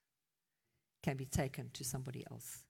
can 1.03 1.17
be 1.17 1.25
taken 1.25 1.69
to 1.73 1.83
somebody 1.83 2.25
else. 2.31 2.63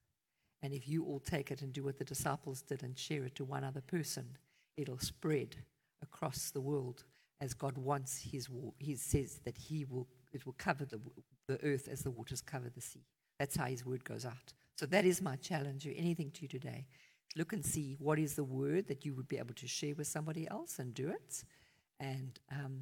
And 0.62 0.74
if 0.74 0.88
you 0.88 1.06
all 1.06 1.20
take 1.20 1.52
it 1.52 1.62
and 1.62 1.72
do 1.72 1.84
what 1.84 1.98
the 1.98 2.04
disciples 2.04 2.62
did 2.62 2.84
and 2.84 2.98
share 2.98 3.24
it 3.24 3.36
to 3.36 3.46
one 3.46 3.64
other 3.64 3.82
person, 3.82 4.38
it'll 4.76 5.00
spread 5.00 5.56
across 6.02 6.52
the 6.52 6.62
world 6.62 7.04
as 7.40 7.54
God 7.54 7.78
wants 7.78 8.28
his 8.32 8.48
He 8.80 8.96
says 8.96 9.40
that 9.46 9.58
he 9.58 9.86
will 9.86 10.08
it 10.34 10.46
will 10.46 10.56
cover 10.58 10.86
the, 10.86 11.00
the 11.48 11.64
earth 11.64 11.88
as 11.88 12.02
the 12.02 12.12
waters 12.12 12.42
cover 12.42 12.70
the 12.70 12.82
sea. 12.82 13.06
That's 13.40 13.56
how 13.56 13.66
his 13.66 13.86
word 13.86 14.04
goes 14.04 14.26
out. 14.26 14.54
So 14.76 14.86
that 14.88 15.06
is 15.06 15.22
my 15.22 15.36
challenge 15.38 15.88
or 15.88 15.92
anything 15.96 16.32
to 16.32 16.42
you 16.42 16.48
today. 16.48 16.86
Look 17.36 17.54
and 17.54 17.66
see 17.66 17.96
what 18.00 18.20
is 18.20 18.34
the 18.34 18.44
word 18.44 18.88
that 18.88 19.06
you 19.06 19.14
would 19.14 19.28
be 19.28 19.38
able 19.38 19.54
to 19.56 19.68
share 19.68 19.96
with 19.96 20.08
somebody 20.08 20.48
else 20.50 20.80
and 20.80 20.94
do 20.94 21.10
it. 21.10 21.44
And 22.00 22.40
um, 22.52 22.80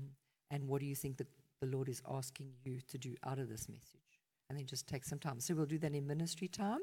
and 0.52 0.68
what 0.68 0.80
do 0.80 0.86
you 0.86 0.96
think 0.96 1.18
that 1.18 1.28
the 1.62 1.68
Lord 1.68 1.90
is 1.90 2.02
asking 2.10 2.52
you 2.64 2.80
to 2.90 2.98
do 2.98 3.16
out 3.26 3.40
of 3.40 3.50
this 3.50 3.68
message. 3.70 4.02
And 4.50 4.58
then 4.58 4.66
just 4.66 4.88
take 4.88 5.04
some 5.04 5.20
time. 5.20 5.40
So 5.40 5.56
we'll 5.56 5.66
do 5.66 5.80
that 5.80 5.94
in 5.94 6.06
ministry 6.06 6.48
time. 6.48 6.82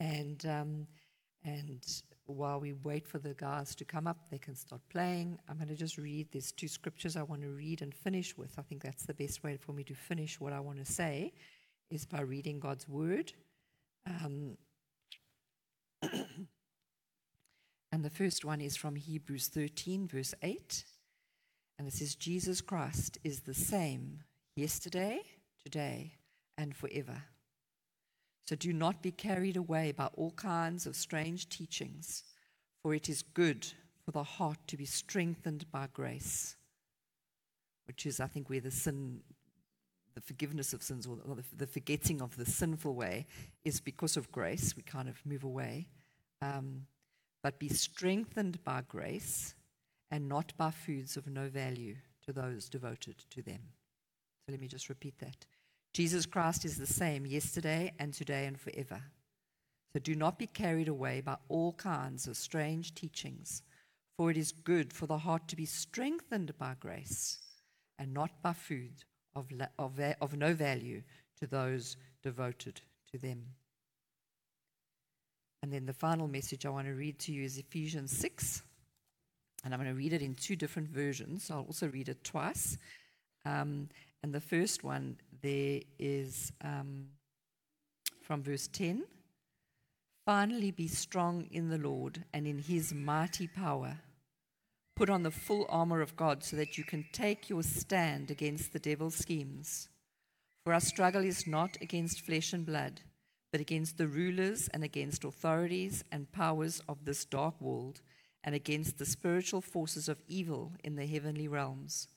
And, 0.00 0.44
um, 0.46 0.86
and 1.44 1.84
while 2.26 2.60
we 2.60 2.72
wait 2.72 3.06
for 3.06 3.18
the 3.18 3.34
guys 3.34 3.74
to 3.76 3.84
come 3.84 4.06
up, 4.06 4.28
they 4.30 4.38
can 4.38 4.54
start 4.54 4.82
playing. 4.90 5.38
I'm 5.48 5.56
going 5.56 5.68
to 5.68 5.74
just 5.74 5.96
read. 5.96 6.28
There's 6.30 6.52
two 6.52 6.68
scriptures 6.68 7.16
I 7.16 7.22
want 7.22 7.42
to 7.42 7.48
read 7.48 7.82
and 7.82 7.94
finish 7.94 8.36
with. 8.36 8.58
I 8.58 8.62
think 8.62 8.82
that's 8.82 9.06
the 9.06 9.14
best 9.14 9.42
way 9.42 9.56
for 9.56 9.72
me 9.72 9.84
to 9.84 9.94
finish 9.94 10.38
what 10.38 10.52
I 10.52 10.60
want 10.60 10.84
to 10.84 10.90
say 10.90 11.32
is 11.90 12.04
by 12.04 12.20
reading 12.20 12.60
God's 12.60 12.88
word. 12.88 13.32
Um, 14.06 14.56
and 16.02 16.48
the 18.04 18.10
first 18.10 18.44
one 18.44 18.60
is 18.60 18.76
from 18.76 18.96
Hebrews 18.96 19.48
13, 19.48 20.08
verse 20.08 20.34
8. 20.42 20.84
And 21.82 21.92
it 21.92 21.96
says, 21.96 22.14
Jesus 22.14 22.60
Christ 22.60 23.18
is 23.24 23.40
the 23.40 23.54
same 23.54 24.20
yesterday, 24.54 25.20
today, 25.64 26.12
and 26.56 26.76
forever. 26.76 27.24
So 28.46 28.54
do 28.54 28.72
not 28.72 29.02
be 29.02 29.10
carried 29.10 29.56
away 29.56 29.90
by 29.90 30.06
all 30.14 30.30
kinds 30.30 30.86
of 30.86 30.94
strange 30.94 31.48
teachings, 31.48 32.22
for 32.80 32.94
it 32.94 33.08
is 33.08 33.22
good 33.22 33.66
for 34.04 34.12
the 34.12 34.22
heart 34.22 34.58
to 34.68 34.76
be 34.76 34.84
strengthened 34.84 35.68
by 35.72 35.88
grace, 35.92 36.54
which 37.88 38.06
is, 38.06 38.20
I 38.20 38.28
think, 38.28 38.48
where 38.48 38.60
the 38.60 38.70
sin, 38.70 39.18
the 40.14 40.20
forgiveness 40.20 40.72
of 40.72 40.84
sins, 40.84 41.08
or 41.08 41.36
the, 41.56 41.66
forgetting 41.66 42.22
of 42.22 42.36
the 42.36 42.46
sinful 42.46 42.94
way 42.94 43.26
is 43.64 43.80
because 43.80 44.16
of 44.16 44.30
grace. 44.30 44.76
We 44.76 44.84
kind 44.84 45.08
of 45.08 45.20
move 45.26 45.42
away. 45.42 45.88
Um, 46.40 46.86
but 47.42 47.58
be 47.58 47.70
strengthened 47.70 48.62
by 48.62 48.82
grace 48.86 49.56
and 50.12 50.28
not 50.28 50.52
by 50.58 50.70
foods 50.70 51.16
of 51.16 51.26
no 51.26 51.48
value 51.48 51.96
to 52.26 52.34
those 52.34 52.68
devoted 52.68 53.16
to 53.30 53.42
them. 53.42 53.60
So 54.44 54.52
let 54.52 54.60
me 54.60 54.68
just 54.68 54.90
repeat 54.90 55.18
that. 55.18 55.46
Jesus 55.94 56.26
Christ 56.26 56.66
is 56.66 56.76
the 56.76 56.86
same 56.86 57.26
yesterday 57.26 57.92
and 57.98 58.12
today 58.12 58.44
and 58.46 58.60
forever. 58.60 59.00
So 59.92 60.00
do 60.00 60.14
not 60.14 60.38
be 60.38 60.46
carried 60.46 60.88
away 60.88 61.22
by 61.22 61.36
all 61.48 61.72
kinds 61.72 62.28
of 62.28 62.36
strange 62.36 62.94
teachings, 62.94 63.62
For 64.18 64.30
it 64.30 64.36
is 64.36 64.52
good 64.52 64.92
for 64.92 65.06
the 65.06 65.18
heart 65.18 65.48
to 65.48 65.56
be 65.56 65.64
strengthened 65.64 66.56
by 66.58 66.76
grace 66.78 67.38
and 67.98 68.12
not 68.12 68.30
by 68.42 68.52
food 68.52 69.04
of, 69.34 69.46
of, 69.78 69.98
of 70.20 70.36
no 70.36 70.52
value 70.52 71.02
to 71.40 71.46
those 71.46 71.96
devoted 72.22 72.82
to 73.12 73.18
them. 73.18 73.44
And 75.62 75.72
then 75.72 75.86
the 75.86 75.94
final 75.94 76.28
message 76.28 76.66
I 76.66 76.70
want 76.70 76.86
to 76.86 76.92
read 76.92 77.18
to 77.20 77.32
you 77.32 77.44
is 77.44 77.56
Ephesians 77.56 78.16
6. 78.18 78.62
And 79.64 79.72
I'm 79.72 79.80
going 79.80 79.92
to 79.92 79.96
read 79.96 80.12
it 80.12 80.22
in 80.22 80.34
two 80.34 80.56
different 80.56 80.88
versions. 80.88 81.50
I'll 81.50 81.60
also 81.60 81.88
read 81.88 82.08
it 82.08 82.24
twice. 82.24 82.78
Um, 83.44 83.88
and 84.22 84.32
the 84.32 84.40
first 84.40 84.84
one 84.84 85.16
there 85.42 85.80
is 85.98 86.52
um, 86.62 87.06
from 88.20 88.42
verse 88.42 88.68
10. 88.68 89.04
Finally, 90.24 90.70
be 90.70 90.86
strong 90.86 91.48
in 91.50 91.68
the 91.68 91.78
Lord 91.78 92.24
and 92.32 92.46
in 92.46 92.58
his 92.58 92.94
mighty 92.94 93.48
power. 93.48 93.98
Put 94.94 95.10
on 95.10 95.22
the 95.24 95.30
full 95.30 95.66
armor 95.68 96.00
of 96.00 96.16
God 96.16 96.44
so 96.44 96.56
that 96.56 96.78
you 96.78 96.84
can 96.84 97.04
take 97.12 97.48
your 97.48 97.62
stand 97.62 98.30
against 98.30 98.72
the 98.72 98.78
devil's 98.78 99.16
schemes. 99.16 99.88
For 100.64 100.72
our 100.72 100.80
struggle 100.80 101.24
is 101.24 101.46
not 101.46 101.76
against 101.80 102.20
flesh 102.20 102.52
and 102.52 102.64
blood, 102.64 103.00
but 103.50 103.60
against 103.60 103.98
the 103.98 104.06
rulers 104.06 104.68
and 104.68 104.84
against 104.84 105.24
authorities 105.24 106.04
and 106.12 106.30
powers 106.30 106.80
of 106.88 107.04
this 107.04 107.24
dark 107.24 107.60
world, 107.60 108.00
and 108.44 108.54
against 108.54 108.98
the 108.98 109.06
spiritual 109.06 109.60
forces 109.60 110.08
of 110.08 110.22
evil 110.28 110.72
in 110.82 110.96
the 110.96 111.06
heavenly 111.06 111.48
realms. 111.48 112.08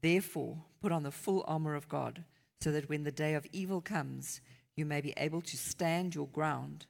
Therefore, 0.00 0.58
put 0.80 0.92
on 0.92 1.02
the 1.02 1.10
full 1.10 1.44
armor 1.46 1.74
of 1.74 1.88
God, 1.88 2.24
so 2.60 2.72
that 2.72 2.88
when 2.88 3.04
the 3.04 3.12
day 3.12 3.34
of 3.34 3.46
evil 3.52 3.80
comes, 3.80 4.40
you 4.76 4.86
may 4.86 5.00
be 5.00 5.14
able 5.16 5.40
to 5.42 5.56
stand 5.56 6.14
your 6.14 6.28
ground. 6.28 6.86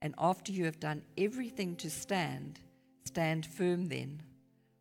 And 0.00 0.14
after 0.18 0.52
you 0.52 0.64
have 0.64 0.80
done 0.80 1.02
everything 1.16 1.76
to 1.76 1.90
stand, 1.90 2.60
stand 3.04 3.46
firm 3.46 3.88
then, 3.88 4.22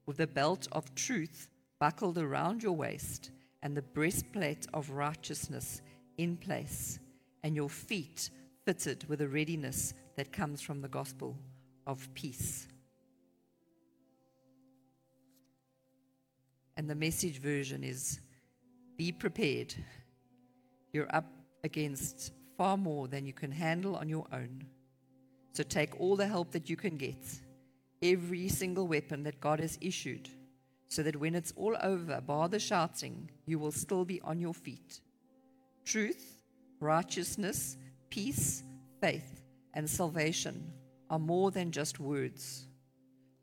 with 0.06 0.18
the 0.18 0.28
belt 0.28 0.68
of 0.72 0.96
truth 0.96 1.50
buckled 1.80 2.18
around 2.18 2.62
your 2.62 2.74
waist, 2.74 3.32
and 3.64 3.76
the 3.76 3.82
breastplate 3.82 4.68
of 4.74 4.90
righteousness 4.92 5.82
in 6.18 6.38
place, 6.38 7.00
and 7.44 7.56
your 7.56 7.70
feet 7.70 8.30
fitted 8.66 9.08
with 9.10 9.22
a 9.22 9.28
readiness 9.28 9.94
that 10.16 10.32
comes 10.32 10.62
from 10.62 10.82
the 10.82 10.88
gospel 10.88 11.38
of 11.88 12.08
peace. 12.14 12.68
And 16.82 16.90
the 16.90 16.96
message 16.96 17.40
version 17.40 17.84
is 17.84 18.22
Be 18.98 19.12
prepared. 19.12 19.76
You're 20.92 21.16
up 21.16 21.28
against 21.64 22.34
far 22.58 22.76
more 22.76 23.08
than 23.08 23.28
you 23.28 23.34
can 23.34 23.52
handle 23.52 23.96
on 23.96 24.10
your 24.10 24.26
own. 24.34 24.66
So 25.54 25.62
take 25.62 26.02
all 26.02 26.16
the 26.16 26.26
help 26.26 26.50
that 26.54 26.72
you 26.72 26.76
can 26.76 26.98
get, 26.98 27.24
every 28.02 28.50
single 28.50 28.88
weapon 28.88 29.22
that 29.26 29.40
God 29.40 29.60
has 29.60 29.78
issued, 29.80 30.28
so 30.88 31.04
that 31.04 31.16
when 31.16 31.36
it's 31.36 31.54
all 31.56 31.78
over, 31.84 32.20
bar 32.20 32.50
the 32.50 32.58
shouting, 32.58 33.30
you 33.46 33.60
will 33.60 33.72
still 33.72 34.04
be 34.04 34.20
on 34.22 34.40
your 34.40 34.56
feet. 34.56 35.02
Truth, 35.86 36.42
righteousness, 36.80 37.78
peace, 38.10 38.64
faith, 39.00 39.44
and 39.76 39.88
salvation 39.88 40.74
are 41.12 41.20
more 41.20 41.52
than 41.52 41.70
just 41.70 42.00
words. 42.00 42.66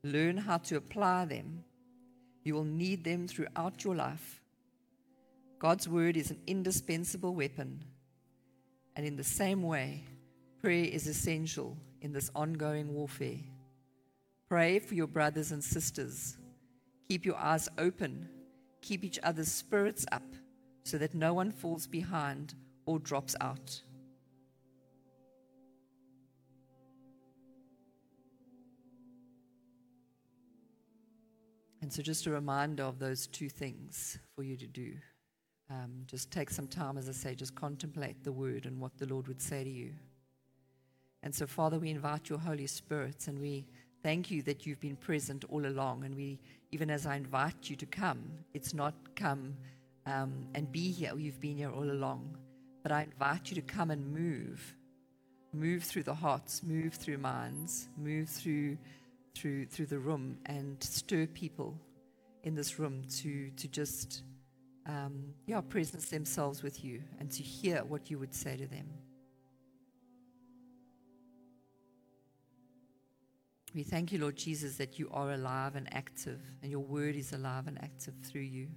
Learn 0.03 0.35
how 0.35 0.57
to 0.57 0.75
apply 0.75 1.23
them. 1.23 1.63
You 2.49 2.55
will 2.55 2.63
need 2.63 3.03
them 3.03 3.27
throughout 3.27 3.83
your 3.83 3.93
life. 3.93 4.41
God's 5.59 5.87
word 5.87 6.17
is 6.17 6.31
an 6.31 6.39
indispensable 6.47 7.35
weapon. 7.35 7.83
And 8.95 9.05
in 9.05 9.15
the 9.15 9.23
same 9.23 9.61
way, 9.61 10.03
prayer 10.59 10.85
is 10.85 11.05
essential 11.05 11.77
in 12.01 12.11
this 12.11 12.31
ongoing 12.33 12.91
warfare. 12.91 13.37
Pray 14.47 14.79
for 14.79 14.95
your 14.95 15.05
brothers 15.05 15.51
and 15.51 15.63
sisters. 15.63 16.39
Keep 17.07 17.23
your 17.23 17.37
eyes 17.37 17.69
open. 17.77 18.27
Keep 18.81 19.03
each 19.03 19.19
other's 19.21 19.51
spirits 19.51 20.07
up 20.11 20.25
so 20.83 20.97
that 20.97 21.13
no 21.13 21.35
one 21.35 21.51
falls 21.51 21.85
behind 21.85 22.55
or 22.87 22.97
drops 22.97 23.35
out. 23.41 23.79
And 31.89 31.93
so, 31.95 32.03
just 32.03 32.27
a 32.27 32.29
reminder 32.29 32.83
of 32.83 32.99
those 32.99 33.25
two 33.25 33.49
things 33.49 34.19
for 34.35 34.43
you 34.43 34.55
to 34.57 34.67
do. 34.67 34.93
Um, 35.71 36.03
just 36.05 36.29
take 36.29 36.51
some 36.51 36.67
time, 36.67 36.99
as 36.99 37.09
I 37.09 37.13
say, 37.13 37.33
just 37.33 37.55
contemplate 37.55 38.23
the 38.23 38.31
word 38.31 38.67
and 38.67 38.79
what 38.79 38.95
the 38.99 39.07
Lord 39.07 39.27
would 39.27 39.41
say 39.41 39.63
to 39.63 39.69
you. 39.71 39.93
And 41.23 41.33
so, 41.33 41.47
Father, 41.47 41.79
we 41.79 41.89
invite 41.89 42.29
your 42.29 42.37
Holy 42.37 42.67
Spirit 42.67 43.27
and 43.27 43.39
we 43.39 43.65
thank 44.03 44.29
you 44.29 44.43
that 44.43 44.67
you've 44.67 44.79
been 44.79 44.97
present 44.97 45.45
all 45.49 45.65
along. 45.65 46.03
And 46.03 46.15
we, 46.15 46.39
even 46.71 46.91
as 46.91 47.07
I 47.07 47.15
invite 47.15 47.71
you 47.71 47.75
to 47.77 47.87
come, 47.87 48.21
it's 48.53 48.75
not 48.75 48.93
come 49.15 49.55
um, 50.05 50.45
and 50.53 50.71
be 50.71 50.91
here, 50.91 51.13
you've 51.17 51.41
been 51.41 51.57
here 51.57 51.71
all 51.71 51.89
along. 51.89 52.37
But 52.83 52.91
I 52.91 53.01
invite 53.01 53.49
you 53.49 53.55
to 53.55 53.63
come 53.63 53.89
and 53.89 54.13
move. 54.13 54.75
Move 55.53 55.81
through 55.81 56.03
the 56.03 56.13
hearts, 56.13 56.61
move 56.61 56.93
through 56.93 57.17
minds, 57.17 57.89
move 57.97 58.29
through 58.29 58.77
through 59.35 59.65
through 59.67 59.87
the 59.87 59.99
room 59.99 60.37
and 60.45 60.81
stir 60.83 61.27
people 61.27 61.79
in 62.43 62.55
this 62.55 62.79
room 62.79 63.03
to 63.17 63.51
to 63.51 63.67
just 63.67 64.23
um, 64.87 65.33
yeah 65.45 65.61
presence 65.61 66.09
themselves 66.09 66.63
with 66.63 66.83
you 66.83 67.01
and 67.19 67.31
to 67.31 67.43
hear 67.43 67.83
what 67.83 68.09
you 68.09 68.19
would 68.19 68.33
say 68.33 68.57
to 68.57 68.67
them. 68.67 68.87
We 73.75 73.83
thank 73.83 74.11
you, 74.11 74.19
Lord 74.19 74.35
Jesus, 74.35 74.77
that 74.77 74.97
you 74.97 75.09
are 75.11 75.31
alive 75.31 75.75
and 75.75 75.87
active, 75.93 76.41
and 76.63 76.71
your 76.71 76.79
word 76.79 77.15
is 77.15 77.33
alive 77.33 77.67
and 77.67 77.77
active 77.83 78.15
through 78.23 78.41
you. 78.41 78.67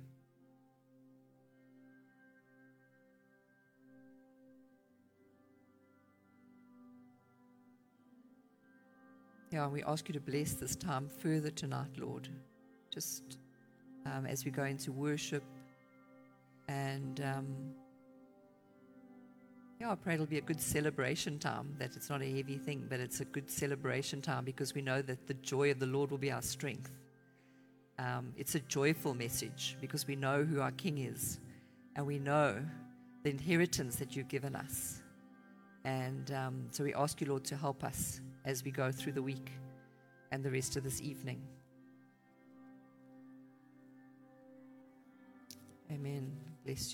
Yeah, 9.52 9.64
and 9.64 9.72
we 9.74 9.82
ask 9.82 10.08
you 10.08 10.14
to 10.14 10.20
bless 10.20 10.54
this 10.54 10.74
time 10.74 11.10
further 11.18 11.50
tonight, 11.50 11.90
Lord. 11.98 12.26
Just 12.90 13.36
um, 14.06 14.24
as 14.24 14.46
we 14.46 14.50
go 14.50 14.64
into 14.64 14.90
worship. 14.92 15.44
And 16.68 17.20
um, 17.20 17.46
yeah, 19.78 19.92
I 19.92 19.94
pray 19.94 20.14
it'll 20.14 20.24
be 20.24 20.38
a 20.38 20.40
good 20.40 20.60
celebration 20.60 21.38
time, 21.38 21.74
that 21.78 21.94
it's 21.96 22.08
not 22.08 22.22
a 22.22 22.34
heavy 22.34 22.56
thing, 22.56 22.86
but 22.88 22.98
it's 22.98 23.20
a 23.20 23.26
good 23.26 23.50
celebration 23.50 24.22
time 24.22 24.46
because 24.46 24.74
we 24.74 24.80
know 24.80 25.02
that 25.02 25.26
the 25.26 25.34
joy 25.34 25.70
of 25.70 25.78
the 25.78 25.86
Lord 25.86 26.10
will 26.10 26.18
be 26.18 26.32
our 26.32 26.40
strength. 26.40 26.90
Um, 27.98 28.32
it's 28.38 28.54
a 28.54 28.60
joyful 28.60 29.12
message 29.12 29.76
because 29.82 30.06
we 30.06 30.16
know 30.16 30.44
who 30.44 30.62
our 30.62 30.72
King 30.72 30.96
is 30.96 31.40
and 31.94 32.06
we 32.06 32.18
know 32.18 32.56
the 33.22 33.28
inheritance 33.28 33.96
that 33.96 34.16
you've 34.16 34.28
given 34.28 34.56
us. 34.56 35.01
And 35.84 36.30
um, 36.32 36.66
so 36.70 36.84
we 36.84 36.94
ask 36.94 37.20
you, 37.20 37.26
Lord, 37.28 37.44
to 37.44 37.56
help 37.56 37.82
us 37.84 38.20
as 38.44 38.64
we 38.64 38.70
go 38.70 38.92
through 38.92 39.12
the 39.12 39.22
week 39.22 39.50
and 40.30 40.44
the 40.44 40.50
rest 40.50 40.76
of 40.76 40.84
this 40.84 41.00
evening. 41.00 41.40
Amen. 45.90 46.32
Bless 46.64 46.80
you. 46.80 46.90